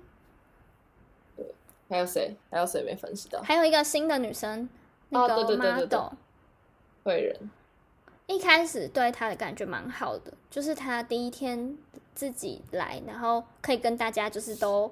[1.36, 1.46] 对。
[1.90, 2.36] 还有谁？
[2.50, 3.42] 还有谁没分析到？
[3.42, 4.70] 还有一个新的女生，
[5.10, 6.14] 那个 model，
[7.04, 7.50] 会人。
[8.28, 11.78] 一开始对他的感觉蛮好的，就是他第一天
[12.16, 14.92] 自己来，然后可以跟大家就是都。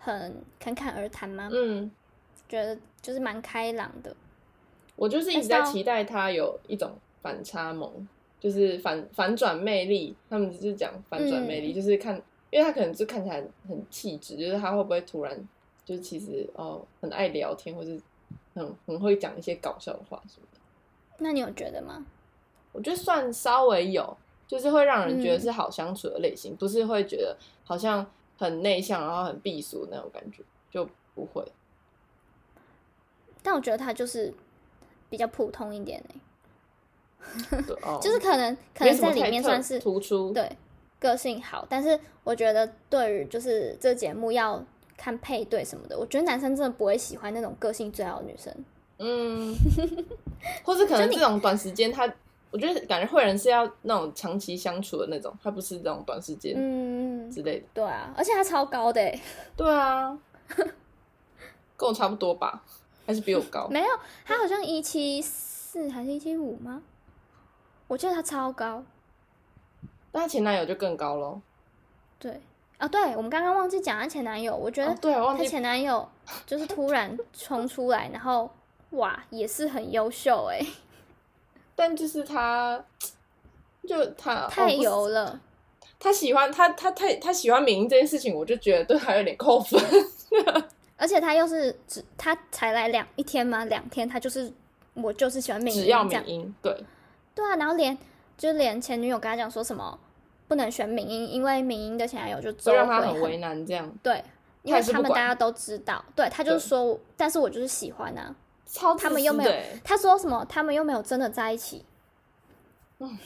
[0.00, 1.48] 很侃侃而谈嘛？
[1.52, 1.90] 嗯，
[2.48, 4.14] 觉得就是蛮开朗的。
[4.94, 8.06] 我就是一直在期待他有一种反差萌，
[8.40, 10.14] 就是反反转魅力。
[10.28, 12.14] 他们就是讲反转魅力，就是看，
[12.50, 15.48] 因为他可能就看起来很气质，就是他会不会突然
[15.84, 18.00] 就是其实哦很爱聊天，或是
[18.54, 20.60] 很很会讲一些搞笑的话什么的。
[21.18, 22.06] 那你有觉得吗？
[22.72, 28.06] 我觉得算稍微有，就是会让人觉得是好相处的类型，不是会觉得好像。
[28.40, 31.44] 很内向，然后很避俗那种感觉，就不会。
[33.42, 34.32] 但我觉得他就是
[35.10, 36.00] 比较普通一点
[38.00, 40.50] 就是可能可能在里面算是突出，对
[40.98, 41.66] 个性好。
[41.68, 44.64] 但是我觉得对于就是这节目要
[44.96, 48.54] 看配对什么的，我觉得男生真的不会喜欢那种个性最好的女生。
[48.98, 49.54] 嗯，
[50.64, 52.12] 或是可能这种短时间他。
[52.50, 57.66] 我觉得感觉会人是要那种长期相处的那种，他不是这种短时间嗯之类的。
[57.74, 59.02] 对啊，而且他超高的。
[59.54, 60.18] 对啊，
[61.76, 62.64] 跟我差不多吧，
[63.06, 63.68] 还是比我高？
[63.68, 63.88] 没有，
[64.24, 66.80] 他好像一七四还是一七五吗？
[67.88, 68.84] 我记得他超高。
[70.12, 71.40] 但他前男友就更高喽。
[72.18, 72.40] 对
[72.78, 76.08] 啊，对，我们刚刚忘记讲他前男友，我觉得对，他前男友
[76.46, 78.48] 就是突然冲出来，然后
[78.90, 80.64] 哇，也是很优秀哎。
[81.74, 82.84] 但就是他，
[83.86, 85.40] 就他太油了。
[86.00, 89.80] 他喜欢他，他太他喜欢敏英这件事情，我就觉得对他有点扣分。
[90.96, 93.64] 而且他又是只他才来两一天吗？
[93.66, 94.52] 两天他就是
[94.94, 96.84] 我就是喜欢 敏英，只要敏英，对
[97.38, 97.54] 对啊。
[97.54, 97.96] 然后连
[98.36, 99.96] 就连前女友跟他讲说什么
[100.48, 103.64] 不能选敏英，因为敏英的前男友就会让他很为难。
[103.64, 104.24] 这样对，
[104.62, 108.34] 因为他们大家都知道，对他就是说，但是我就是喜欢啊，
[108.98, 109.52] 他们又没有，
[109.84, 111.84] 他说什么，他们又没有真的在一起，
[112.98, 113.16] 嗯，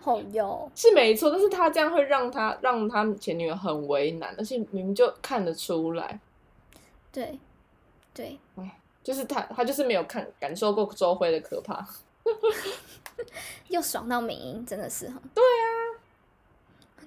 [0.00, 6.20] 好哟， 是没错，但是他这样会让他让他前女友很为难，而且明明就看得出来，
[7.10, 7.38] 对，
[8.12, 11.86] 对，哎，就是他，他就是没有看感受过周辉的可怕，
[13.68, 15.66] 又爽到名音，真的是哈，对啊，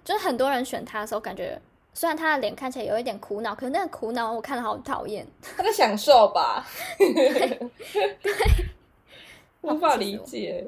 [0.03, 1.59] 就是很多人选他的时候，感觉。
[1.93, 5.25] 虽然他的脸看起来有一点苦恼，可是那个苦恼我看了好讨厌。
[5.41, 6.63] 他在享受吧？
[6.99, 7.59] 对，
[9.61, 10.63] 无法理解。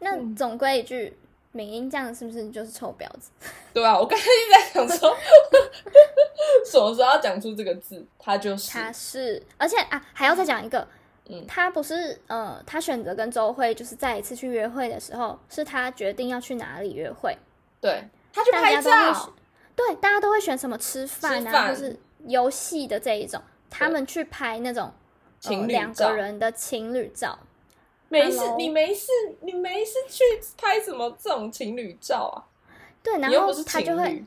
[0.00, 1.16] 那总归一句，
[1.52, 3.30] 敏英这样是不是就是臭婊子？
[3.72, 5.16] 对啊，我刚才一直在想说，
[6.66, 8.04] 什么时候要讲出这个字？
[8.18, 10.84] 他就是，他是，而且啊，还要再讲一个，
[11.28, 17.36] 嗯，他不是，呃，他选择跟周慧就是再一次去约会的时候，是他决定要去哪里约会？
[17.80, 19.32] 对，他去拍照。
[19.76, 23.40] 对，大家都会选什么吃饭啊，或是游戏的这一种。
[23.70, 24.92] 他们去拍那种
[25.38, 27.38] 情侣两个人的情侣照。
[28.08, 29.06] 没事，你没事，
[29.42, 30.24] 你没事去
[30.58, 32.42] 拍什么这种情侣照啊？
[33.02, 34.24] 对，然后他就会，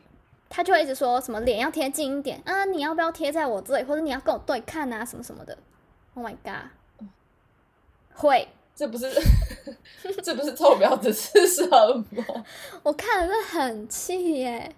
[0.49, 5.57] 他就会一直说什么脸要贴近一点啊，你要不要贴在我这里，或者你要跟我对看啊，什么什么的。
[6.15, 6.71] Oh my god！
[8.15, 9.09] 会，这不是，
[10.23, 11.65] 这不是臭婊子是什
[12.11, 12.45] 么？
[12.83, 14.75] 我看了是很气耶。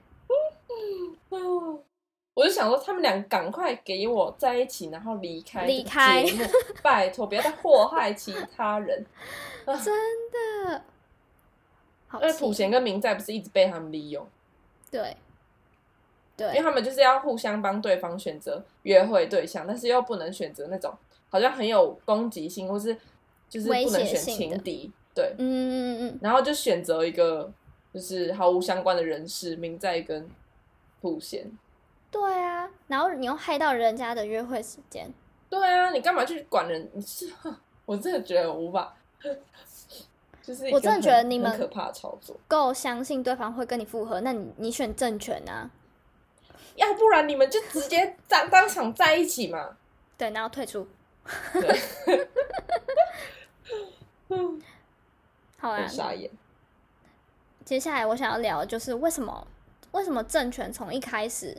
[2.33, 6.25] 我就想说，他们俩赶快给我在一起，然后离开离开。
[6.81, 9.05] 拜托，不要再祸害其他人。
[9.65, 9.93] 真
[10.67, 10.83] 的，
[12.21, 14.27] 因为普贤跟明在不是一直被他们利用，
[14.91, 15.15] 对，
[16.35, 20.93] 对，因为他们就是要互相帮对方选择约会对象，但是又不能选择那种
[21.29, 22.95] 好像很有攻击性，或是
[23.49, 27.51] 就是不能选情敌，对，嗯嗯嗯，然后就选择一个
[27.93, 30.29] 就是毫无相关的人士，明在跟。
[31.01, 31.45] 普贤，
[32.09, 35.07] 对啊，然后你又害到人家的约会时间，
[35.47, 36.89] 对啊，你干嘛去管人？
[36.93, 37.31] 你 是
[37.85, 38.97] 我真的觉得无法，
[40.41, 45.69] 就是我真的觉得你们可怕的操作，够相信对方会跟你复合，那你你选政权啊？
[46.75, 49.77] 要不然你们就直接当当场在一起嘛？
[50.17, 50.87] 对，然后退出。
[55.57, 56.29] 好啊，傻眼。
[57.63, 59.47] 接下来我想要聊的就是为什么。
[59.91, 61.55] 为什么政权从一开始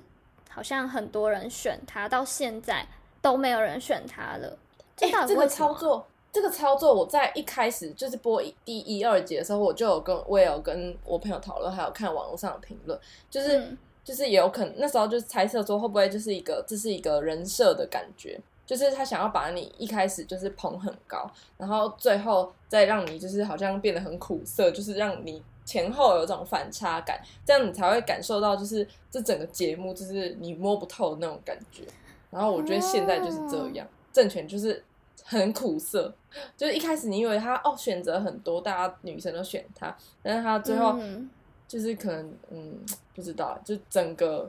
[0.51, 2.87] 好像很多人选他，到现在
[3.23, 4.59] 都没有人选他了？
[5.01, 13.01] 哎，这个操作，这个操作，我在一开始就是播第一二集的时候，我就有跟我也有跟我朋友讨论，还有看网络上的评论，
[13.31, 13.75] 就是
[14.05, 25.43] 就是也有可能那时候就是猜测说会不会就是一个这是一个人设的感觉，就是他想要把你一开始就是捧很高，然后最后再让你就是好像变得很苦涩，就是让你。
[25.67, 31.83] 前后有这种反差感，这样你才会感受到，就是这整个节目就是你摸不透的那种感觉。
[32.31, 34.81] 然后我觉得现在就是这样，政权就是
[35.25, 36.15] 很苦涩，
[36.57, 40.97] 就是一开始你以为他哦选择很多，大家女生都选他，但是他最后
[41.67, 42.79] 就是可能嗯
[43.17, 44.49] 不知道，就整个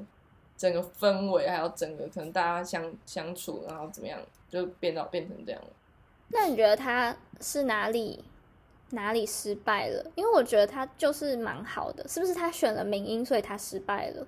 [0.58, 5.67] 整个氛围还有整个可能大家相相处，然后怎么样就变到变成这样了。
[6.30, 8.24] 那你觉得他是哪里？
[8.91, 10.02] 哪里失败了？
[10.15, 12.34] 因为我觉得他就是蛮好的，是不是？
[12.34, 14.26] 他选了民音，所以他失败了。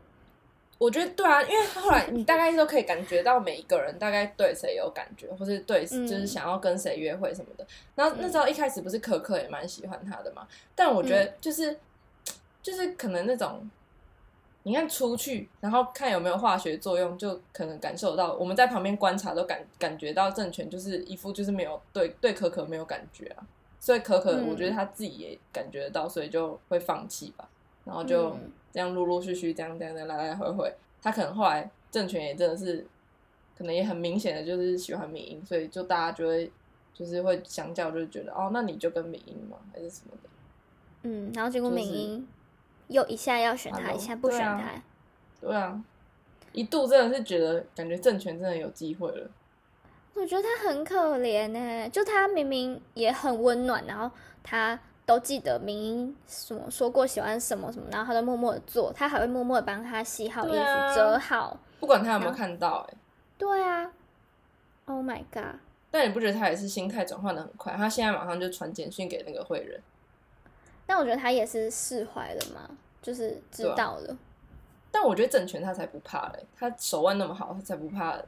[0.78, 7.66] 我觉得对啊，因为后来你大概都可以感觉到每一个人大概对谁有感觉，或是对就是想要跟谁约会什么的。
[7.96, 10.46] 然后那时候一开始不是可可也蛮喜欢他的嘛？
[10.76, 11.78] 但我觉得就是
[12.62, 13.70] 就是可能那种
[14.64, 23.48] 你看出去，然后看有没有化学作用，就可能感受到我们在旁边观察都感感觉到政权就是一副就是没有对对可可没有感觉啊。
[23.80, 27.48] 所以可可，我觉得他自己也感觉得到，所以就会放弃吧。
[27.86, 28.36] 然后就
[28.74, 32.86] 这样陆陆续续这样这样的来来回回，他可能后来政权也真的是，
[33.58, 36.52] 可能也很明显的就是喜欢民音，所以就大家就会
[36.94, 40.30] 就是会相较，就是觉得哦，那你就跟民音嘛，还是什么的。
[41.04, 42.28] 嗯，然后结果民音
[42.90, 44.70] 又一下要选他，一下不选他。
[45.42, 45.82] 对啊，
[46.52, 49.32] 一度真的是觉得感觉政权真的有机会了。
[50.16, 54.12] 我觉得他很可怜呢，就他明明也很温暖，然后
[54.44, 60.58] 他都记得明什么说过喜欢什么什么，然后他都默默的做，他还会默默的帮他洗好衣服、
[60.94, 62.98] 折好，不管他有没有看到，哎，
[63.38, 63.90] 对啊
[64.86, 65.56] ，Oh my god！
[65.90, 67.74] 但你不觉得他也是心态转换的很快？
[67.78, 69.80] 他现在马上就传简讯给那个会人，
[70.90, 72.68] 但我觉得他也是释怀了嘛，
[73.00, 74.18] 就是知道了。
[74.90, 78.20] 但我觉得郑权他才不怕嘞，他手腕那么好，他才不怕。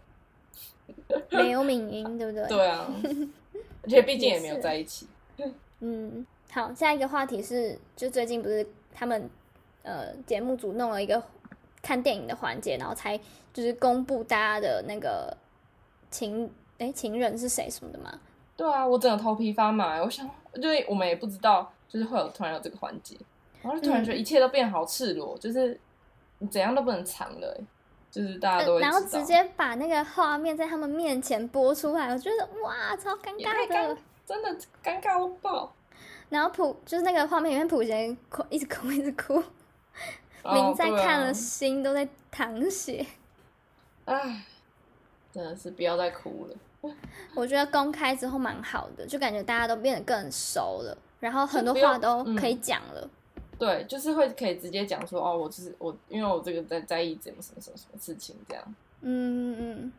[1.31, 2.47] 没有敏音，对不对？
[2.47, 2.87] 对啊，
[3.81, 5.07] 而且毕竟也没有在一起。
[5.79, 9.27] 嗯，好，下一个话题是，就最近不是他们
[9.81, 11.23] 呃节目组弄了一个
[11.81, 13.17] 看电影的环节，然后才
[13.51, 15.35] 就是公布大家的那个
[16.11, 16.47] 情
[16.77, 18.19] 哎情人是谁什么的嘛。
[18.55, 19.99] 对啊，我整个头皮发麻。
[20.03, 23.17] 我想，就是我们也不知道，就是会有突然有这个环节，
[23.61, 25.77] 然后突然觉得一切都变好赤裸，就是
[26.37, 27.57] 你怎样都不能藏了，
[28.09, 34.49] 就是大家都会然后直接把那个画面在他们面前播出来，我觉得哇，超尴尬的，真的
[34.81, 35.73] 尴尬到爆。
[36.29, 39.43] 然后普就是那个画面里面普贤哭，一直哭，一直哭，
[40.53, 43.05] 明在看了心都在淌血。
[44.05, 44.45] 唉，
[45.33, 46.55] 真的是不要再哭了。
[47.35, 53.09] 我觉得公开之后蛮好的，就感觉大家都变得更熟了，然后很多话都可以讲了。
[53.57, 58.75] 对，就是会可以直接讲说哦，我就是我，因为我这个在在意怎么什么什么什么事情这样。
[58.99, 59.93] 嗯嗯嗯。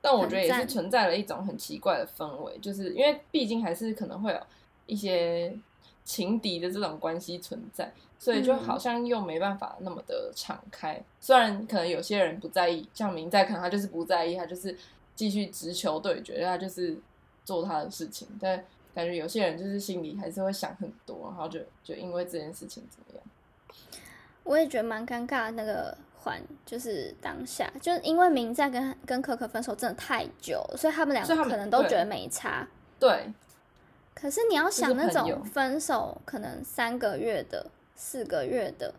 [0.00, 4.40] 但我觉得也是存在了一种很奇怪的氛围，就是因为毕竟还是可能会有
[4.86, 5.56] 一些
[6.02, 11.00] 情敌的这种关系存在，所以就好像又没办法那么的敞开。
[11.20, 14.76] 虽然可能有些人不在意，像明在，可能他就是不在意，他就是。
[15.14, 16.98] 继续直球对决，他就是
[17.44, 18.64] 做他的事情，但
[18.94, 23.24] 感觉有些人就是心里还是会想很多，然后就就因为这件事情怎么样？
[24.44, 25.50] 我也觉得蛮尴尬。
[25.50, 32.68] 那个环就是当下，就是因为明在跟跟可可分手真的太久，所以他们两个可能都觉得没差。
[32.98, 33.32] 对。
[34.14, 38.94] 可是你要想那种分手可能三个月的、四个月的，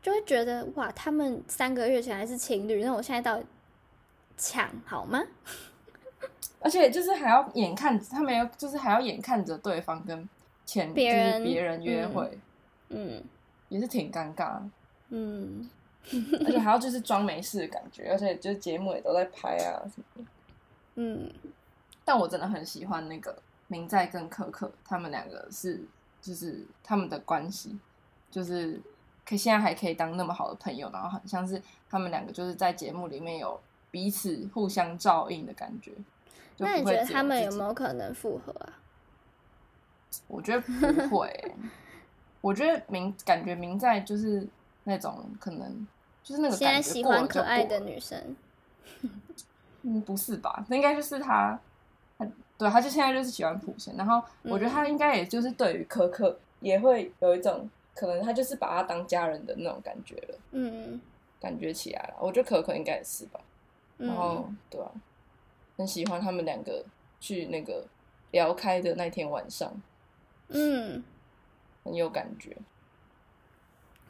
[0.00, 3.46] 就会觉得哇，他们三个月前还是情侣，那我现在到底？
[4.36, 5.22] 抢好吗？
[6.64, 10.26] 而且就是还要眼看他们要，就是还要眼看着对方跟
[10.64, 12.38] 前别人别人约会，
[12.88, 13.22] 嗯，
[13.68, 14.58] 也是挺尴尬，
[15.10, 15.68] 嗯，
[16.46, 20.30] 而且还要就是装没事的感觉，而且就是节目也都在拍啊什么的，
[20.94, 21.30] 嗯，
[22.02, 23.36] 但我真的很喜欢那个
[23.68, 25.84] 明在跟可可他们两个是，
[26.22, 27.78] 就是他们的关系，
[28.30, 28.80] 就是
[29.24, 33.60] 可现在还可以当那么好的朋友，然后很像是他们两个就是在节目里面有。
[33.94, 35.92] 彼此互相照应的感觉。
[36.58, 38.78] 那你觉得他们有没有可能复合啊？
[40.28, 40.60] 我觉得
[41.08, 41.54] 不会。
[42.40, 44.46] 我觉得明感觉明在就是
[44.84, 45.86] 那种可能
[46.22, 48.36] 就是那个现在喜欢可爱的女生。
[49.82, 50.64] 嗯，不是吧？
[50.68, 51.58] 那应该就是他，
[52.18, 52.26] 他
[52.56, 53.96] 对，他就现在就是喜欢普贤。
[53.96, 60.38] 然后我觉得他应该也就是对于可可也会有一种可能，他就是把他当家人的那种感觉了。
[60.52, 61.00] 嗯，
[61.40, 62.14] 感觉起来了。
[62.20, 63.40] 我觉得可可应该也是吧。
[63.98, 64.90] 然后，对啊，
[65.76, 66.84] 很喜欢他们两个
[67.20, 67.86] 去那个
[68.30, 69.72] 聊开的那天晚上，
[70.48, 71.02] 嗯，
[71.82, 72.56] 很有感觉。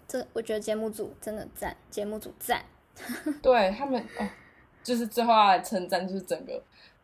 [0.06, 2.64] 这我觉得节目组真的赞，节目组赞。
[3.42, 4.28] 对他们哦，
[4.82, 6.62] 就是最后要来称赞，就是整个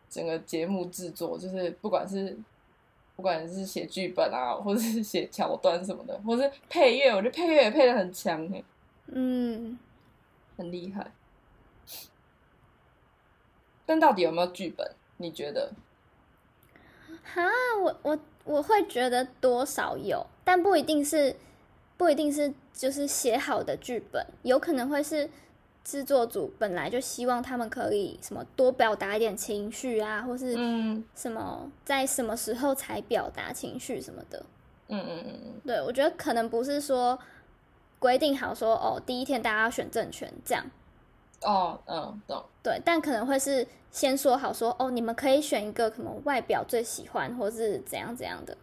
[0.09, 2.39] 整个节目制作，就是不管是
[3.17, 8.63] 不管是写剧本啊，或者是写桥段什么的，或是配乐，我觉得配乐也配的很强哎，
[9.07, 9.79] 嗯，
[10.57, 11.11] 很厉害。
[13.91, 14.89] 但到底有没有剧本？
[15.17, 15.73] 你觉得？
[17.25, 17.43] 哈，
[17.83, 21.35] 我我我会觉得多少有，但不一定是，
[21.97, 25.29] 不一定是就是写好的剧本，有可能会是
[25.83, 34.47] 制作组本来就希望他们可以什么多表达一点情绪啊，或是嗯什么在什么时候才表达情绪什么的。
[34.87, 37.19] 嗯嗯嗯嗯，对，我觉得可能不是说
[37.99, 40.65] 规定好说哦，第一天大家要选正权这样。
[41.43, 42.45] 哦，嗯，懂。
[42.63, 48.57] 对，但可能会是先说好说，哦，你们可以选一个可能外表最喜欢，或是怎样怎样的。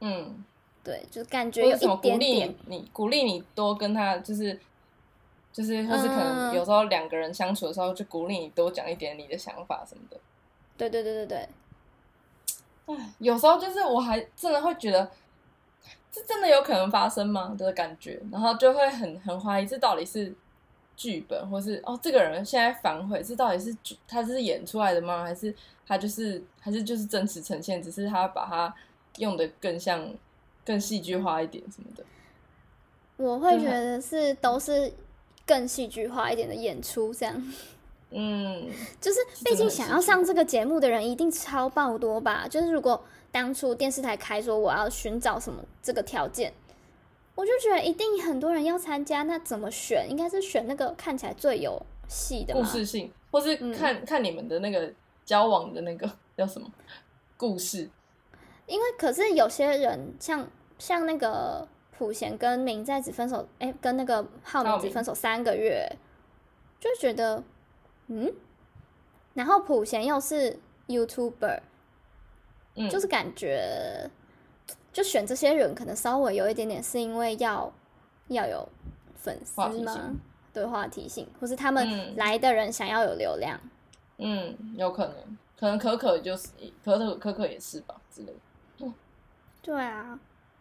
[0.00, 0.44] 嗯，
[0.84, 4.56] 对，就是感觉有一点点，你鼓励你多跟他，就是
[5.52, 10.16] 就是，或是可能有时候两个人相处的时候，就鼓励你多讲一点你的想法什么的。
[10.76, 11.48] 对对对对对。
[12.86, 15.10] 唉，有时候就是我还真的会觉得，
[16.12, 20.32] 这真的有可能发生吗的感觉，然后就会很很怀疑这到底是。
[20.96, 23.76] 剧本，或是哦，这个人现在反悔，这到底是
[24.08, 25.22] 他是演出来的吗？
[25.22, 25.54] 还是
[25.86, 27.82] 他就是还是就是真实呈现？
[27.82, 28.74] 只是他把它
[29.18, 30.08] 用的更像
[30.64, 32.02] 更戏剧化一点什么的。
[33.18, 34.92] 我会觉得是都是
[35.46, 37.52] 更戏剧化一点的演出，这样。
[38.10, 38.70] 嗯，
[39.00, 42.46] 就是毕竟想要上这个节目的人一定超爆多吧？
[42.48, 46.52] 就是如果当初电视台开说我要寻找什么这个条件。
[47.36, 50.10] 我就觉得一定很多人要参加，那怎么选？
[50.10, 54.90] 应该是选那个看起来最有戏的故事性，或是看看你们的那个
[55.22, 56.66] 交往的那个叫什么
[57.36, 57.90] 故事？
[58.66, 65.86] 因为可是有些人像像那个普贤跟明在只分手，哎，跟那个浩明只分手三个月，
[66.80, 67.44] 就觉得
[68.06, 68.32] 嗯，
[69.34, 70.58] 然后普贤又是
[70.88, 71.60] YouTuber，
[72.76, 74.10] 嗯，就是感觉。
[74.96, 77.70] 就选这些人，可能稍微有一点点，是因为要
[78.28, 78.66] 要有
[79.14, 80.14] 粉丝吗？
[80.54, 83.60] 对话题性，或是他们来的人想要有流量。
[84.16, 86.48] 嗯，有可能，可能可可就是
[86.82, 88.32] 可可可可也是吧之类
[88.78, 88.90] 的。
[89.60, 90.18] 对啊，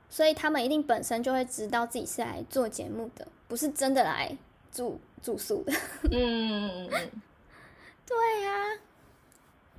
[0.10, 4.38] 所以他们一定本身就会知道自己是来做节目的，不是真的来
[4.70, 5.72] 住住宿的。
[6.12, 7.22] 嗯嗯嗯嗯，
[8.06, 8.52] 对呀。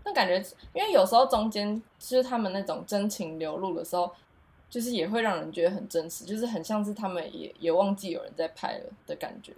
[0.02, 0.42] 那感觉，
[0.72, 4.10] 因为有时候中间就是他们那种真情流露的时候，
[4.68, 9.52] 就是也会让人觉得很真实，就是很像是他们也也忘记有人在拍了的感觉。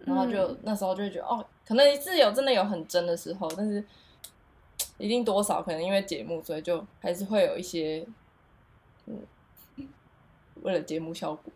[0.00, 3.84] 然后就那时候就会觉得，哦，可能是有真的有很真的时候，但是
[4.96, 8.06] 一定多少可能因为节目，所以就还是会有一些，
[9.04, 9.18] 嗯，
[10.62, 11.52] 为了节目效果。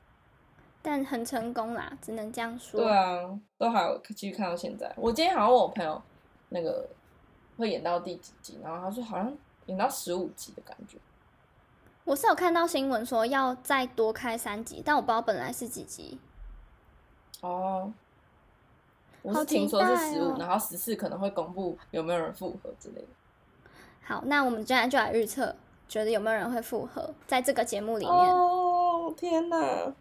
[0.83, 2.83] 但很成功啦，只能这样说。
[2.83, 4.93] 对啊，都还有继续看到现在。
[4.97, 6.03] 我今天好像问我朋友，
[6.51, 6.87] 那个
[7.57, 9.35] 会演到第几集，然后他说好像
[9.65, 10.99] 演到十五集的感觉。
[12.05, 16.19] 我是有看到新闻说要再多开三集，但我不知道本来是几集。
[17.41, 17.93] 哦。
[19.23, 23.07] 我是听说是十五，然后十四可能会公布有没有人复合之类的。
[24.03, 25.57] 好，那我们现在就来预测，
[25.89, 28.15] 觉得有没有人会复合在这个节目里面？
[28.15, 29.95] 哦天哪！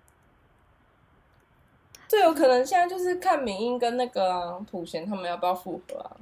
[2.09, 6.17] 最有可能现在就是看明英跟那个普贤他们要不要复合啊？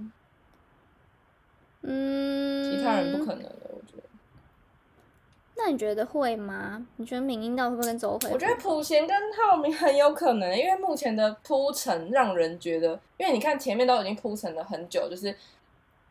[1.81, 3.51] 嗯，其他人不可能。
[5.63, 6.85] 那你觉得会吗？
[6.95, 8.29] 你觉得明英道会不会跟周慧？
[8.31, 15.35] 我觉得普贤跟浩明很有可能，因为目前的铺陈让人觉得，因为你看前面都已经铺陈了很久，就是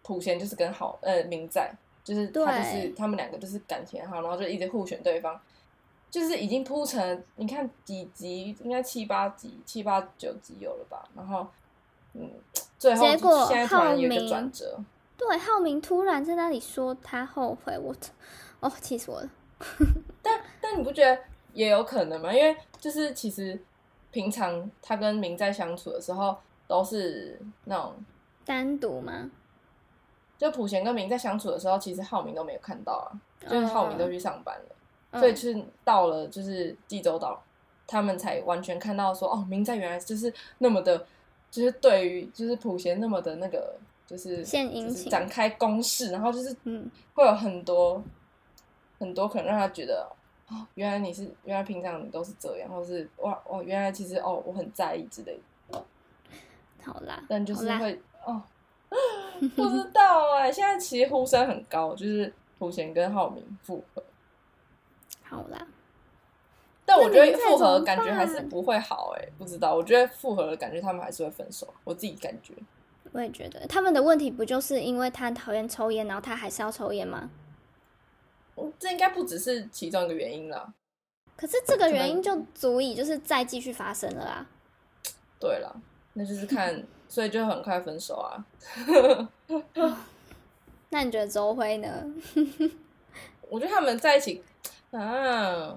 [0.03, 1.73] 普贤就是跟好呃明在，
[2.05, 5.41] 就是他就是他们两个就是感情好，然后就一直互选对方，
[6.11, 11.09] 就是已经铺成你看几集，应该七八集、七八九集有了吧？
[11.17, 11.47] 然后
[12.15, 12.31] 嗯，
[12.79, 14.79] 最后现在突然有一个转折，
[15.17, 17.95] 对，浩明突然在那里说他后悔，我
[18.61, 19.29] 哦气死我了。
[20.23, 21.19] 但但你不觉得
[21.53, 22.33] 也有可能吗？
[22.33, 23.59] 因为就是其实
[24.11, 26.37] 平常他跟明在相处的时候
[26.67, 27.95] 都是那种
[28.45, 29.31] 单独吗？
[30.39, 33.13] 就普贤跟明在相处的时候，其实浩明都没有看到啊，
[33.49, 37.43] 就是浩明都去上班了，所以就是到了就是济州岛，
[37.87, 41.07] 他们才完全看到说哦，明在原来就是那么的，
[41.51, 44.43] 就是对于就是普贤那么的那个就是
[45.11, 48.03] 展开攻势，然后就是嗯会有很多。
[49.01, 50.07] 很多可能让他觉得，
[50.49, 55.41] 哦，原来你是，原来平常你都是这样，或是哇哦，原来其实哦，我很在意之类
[55.73, 55.83] 的。
[56.85, 58.41] 好啦，但就是会哦，
[59.57, 64.03] 不知道哎，现在其实呼声很高，就是胡贤跟浩明复合。
[65.23, 65.67] 好啦，
[66.85, 72.53] 但我觉得复合感觉还是不会好哎，不知道，我觉得复合的感觉他们还是会分手，我自己感觉。
[73.13, 77.31] 我也觉得，他们的问题不就是因为他讨厌抽烟，然后他还是要抽烟吗？
[78.79, 80.73] 这应该不只是其中一个原因了。
[81.37, 84.47] 可是这个原因就足以就是再继续发生了啦。
[85.39, 85.81] 对了，
[86.13, 88.45] 那就是看， 所以就很快分手啊。
[90.91, 92.05] 那你觉得周辉呢？
[93.49, 94.43] 我觉得他们在一起
[94.91, 95.75] 啊，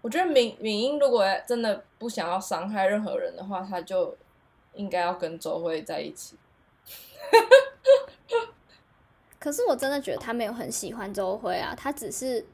[0.00, 4.16] 我觉得敏敏英如果真的不想要伤害任何人的话，他就
[4.74, 6.36] 应该要跟周辉在一起。
[9.42, 12.46] 可是我真的觉得他没有很喜欢周辉啊，他只是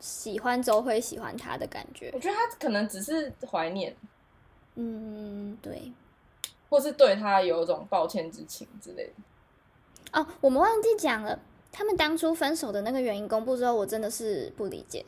[0.00, 2.10] 喜欢周辉喜欢他的感觉。
[2.12, 3.96] 我觉得他可能只是怀念，
[4.74, 5.90] 嗯，对，
[6.68, 9.12] 或是对他有一种抱歉之情之类的。
[10.20, 11.40] 哦，我们忘记讲了，
[11.72, 15.06] 他们当初分手的那个原因公布之后，我真的是不理解，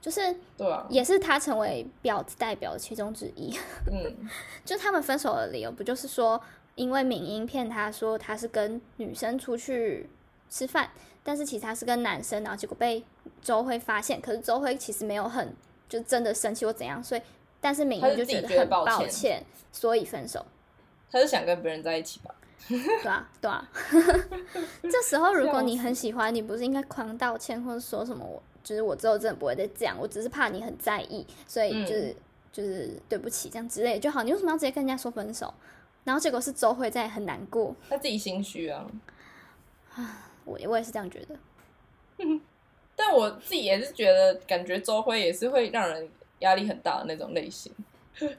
[0.00, 3.54] 就是对啊，也是他成为婊子代表的其中之一。
[3.92, 4.16] 嗯，
[4.64, 6.40] 就他们分手的理由不就是说，
[6.74, 10.08] 因为敏英骗他说他是跟女生出去。
[10.54, 10.88] 吃饭，
[11.24, 13.02] 但是其实他是跟男生，然后结果被
[13.42, 14.20] 周辉发现。
[14.20, 15.52] 可是周辉其实没有很
[15.88, 17.22] 就真的生气或怎样，所以
[17.60, 20.46] 但是敏英就觉得很抱歉，所以分手。
[21.10, 22.32] 他是想跟别人在一起吧？
[22.68, 23.68] 对啊，对啊。
[24.82, 28.24] 这时候如果你很喜欢，你不是应该狂道歉或者说什么？
[28.24, 32.14] 我就是我之后真的不会再这样，我只是怕你很在意，所以就是
[32.52, 34.22] 就是对不起这样之类就好。
[34.22, 35.52] 你为什么要直接跟人家说分手？
[36.04, 38.86] 然后结果是周辉在很难过，他自己心虚啊。
[40.44, 40.46] 啊。
[40.46, 41.36] 我我也是这样觉得，
[42.96, 46.08] 但我自己也是觉得，感觉周辉也是会让人
[46.40, 47.72] 压力很大的那种类型，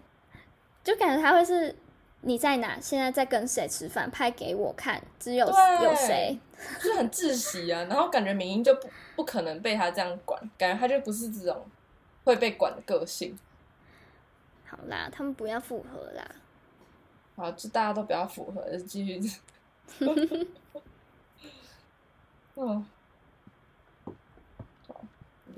[0.84, 1.76] 就感觉他会是
[2.22, 6.38] 你在哪，现在在跟谁吃饭，拍给我看，只有有谁，
[6.80, 7.84] 就是很窒息啊。
[7.84, 11.66] 然后感觉明英就不不可能被他这样管，感觉他就不是这种
[12.24, 13.38] 会被管的个性。
[14.66, 16.26] 好啦，他们不要复合啦。
[17.36, 19.20] 好，就大家都不要复合，就继续。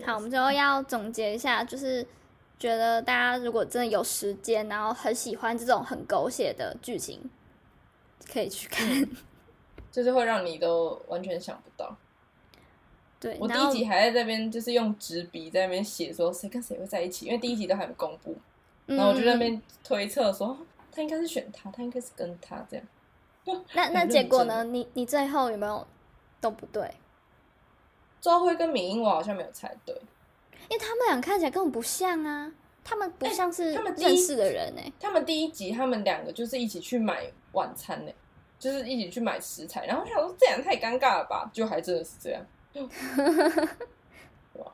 [0.06, 2.06] 好，我们最后要总结一下，就是
[2.60, 7.30] 觉得大家如果真的有时间，然后很喜欢这种很狗血的剧情，
[8.32, 9.08] 可以去看，
[9.92, 11.96] 就是会让你都完全想不到。
[13.20, 18.36] 对，我第一集还在这边，就是用纸笔在那边写说谁跟谁会在一起，因为第一集都还没公布，
[18.86, 20.58] 然后我就在那边推测说
[20.92, 22.86] 他应该是选他，他应该是跟他这样。
[23.74, 24.64] 那那 结果呢？
[24.66, 25.88] 你你最后有没有
[26.42, 26.90] 都不对？
[28.20, 29.96] 周辉跟敏英我好像没有猜对，
[30.70, 32.52] 因为他们俩看起来根本不像啊，
[32.84, 34.92] 他们不像是他们认识的人哎。
[35.00, 38.12] 他们第一集他们两个就是一起去买晚餐呢，
[38.58, 42.44] 就是一起去买食材，然后想说这样太尴尬了吧，就还真的是这样。
[44.54, 44.72] 哇，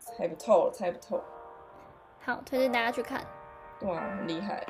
[0.00, 1.22] 猜不透了，猜不透。
[2.20, 3.24] 好，推荐大家去看。
[3.82, 4.66] 哇，很厉害。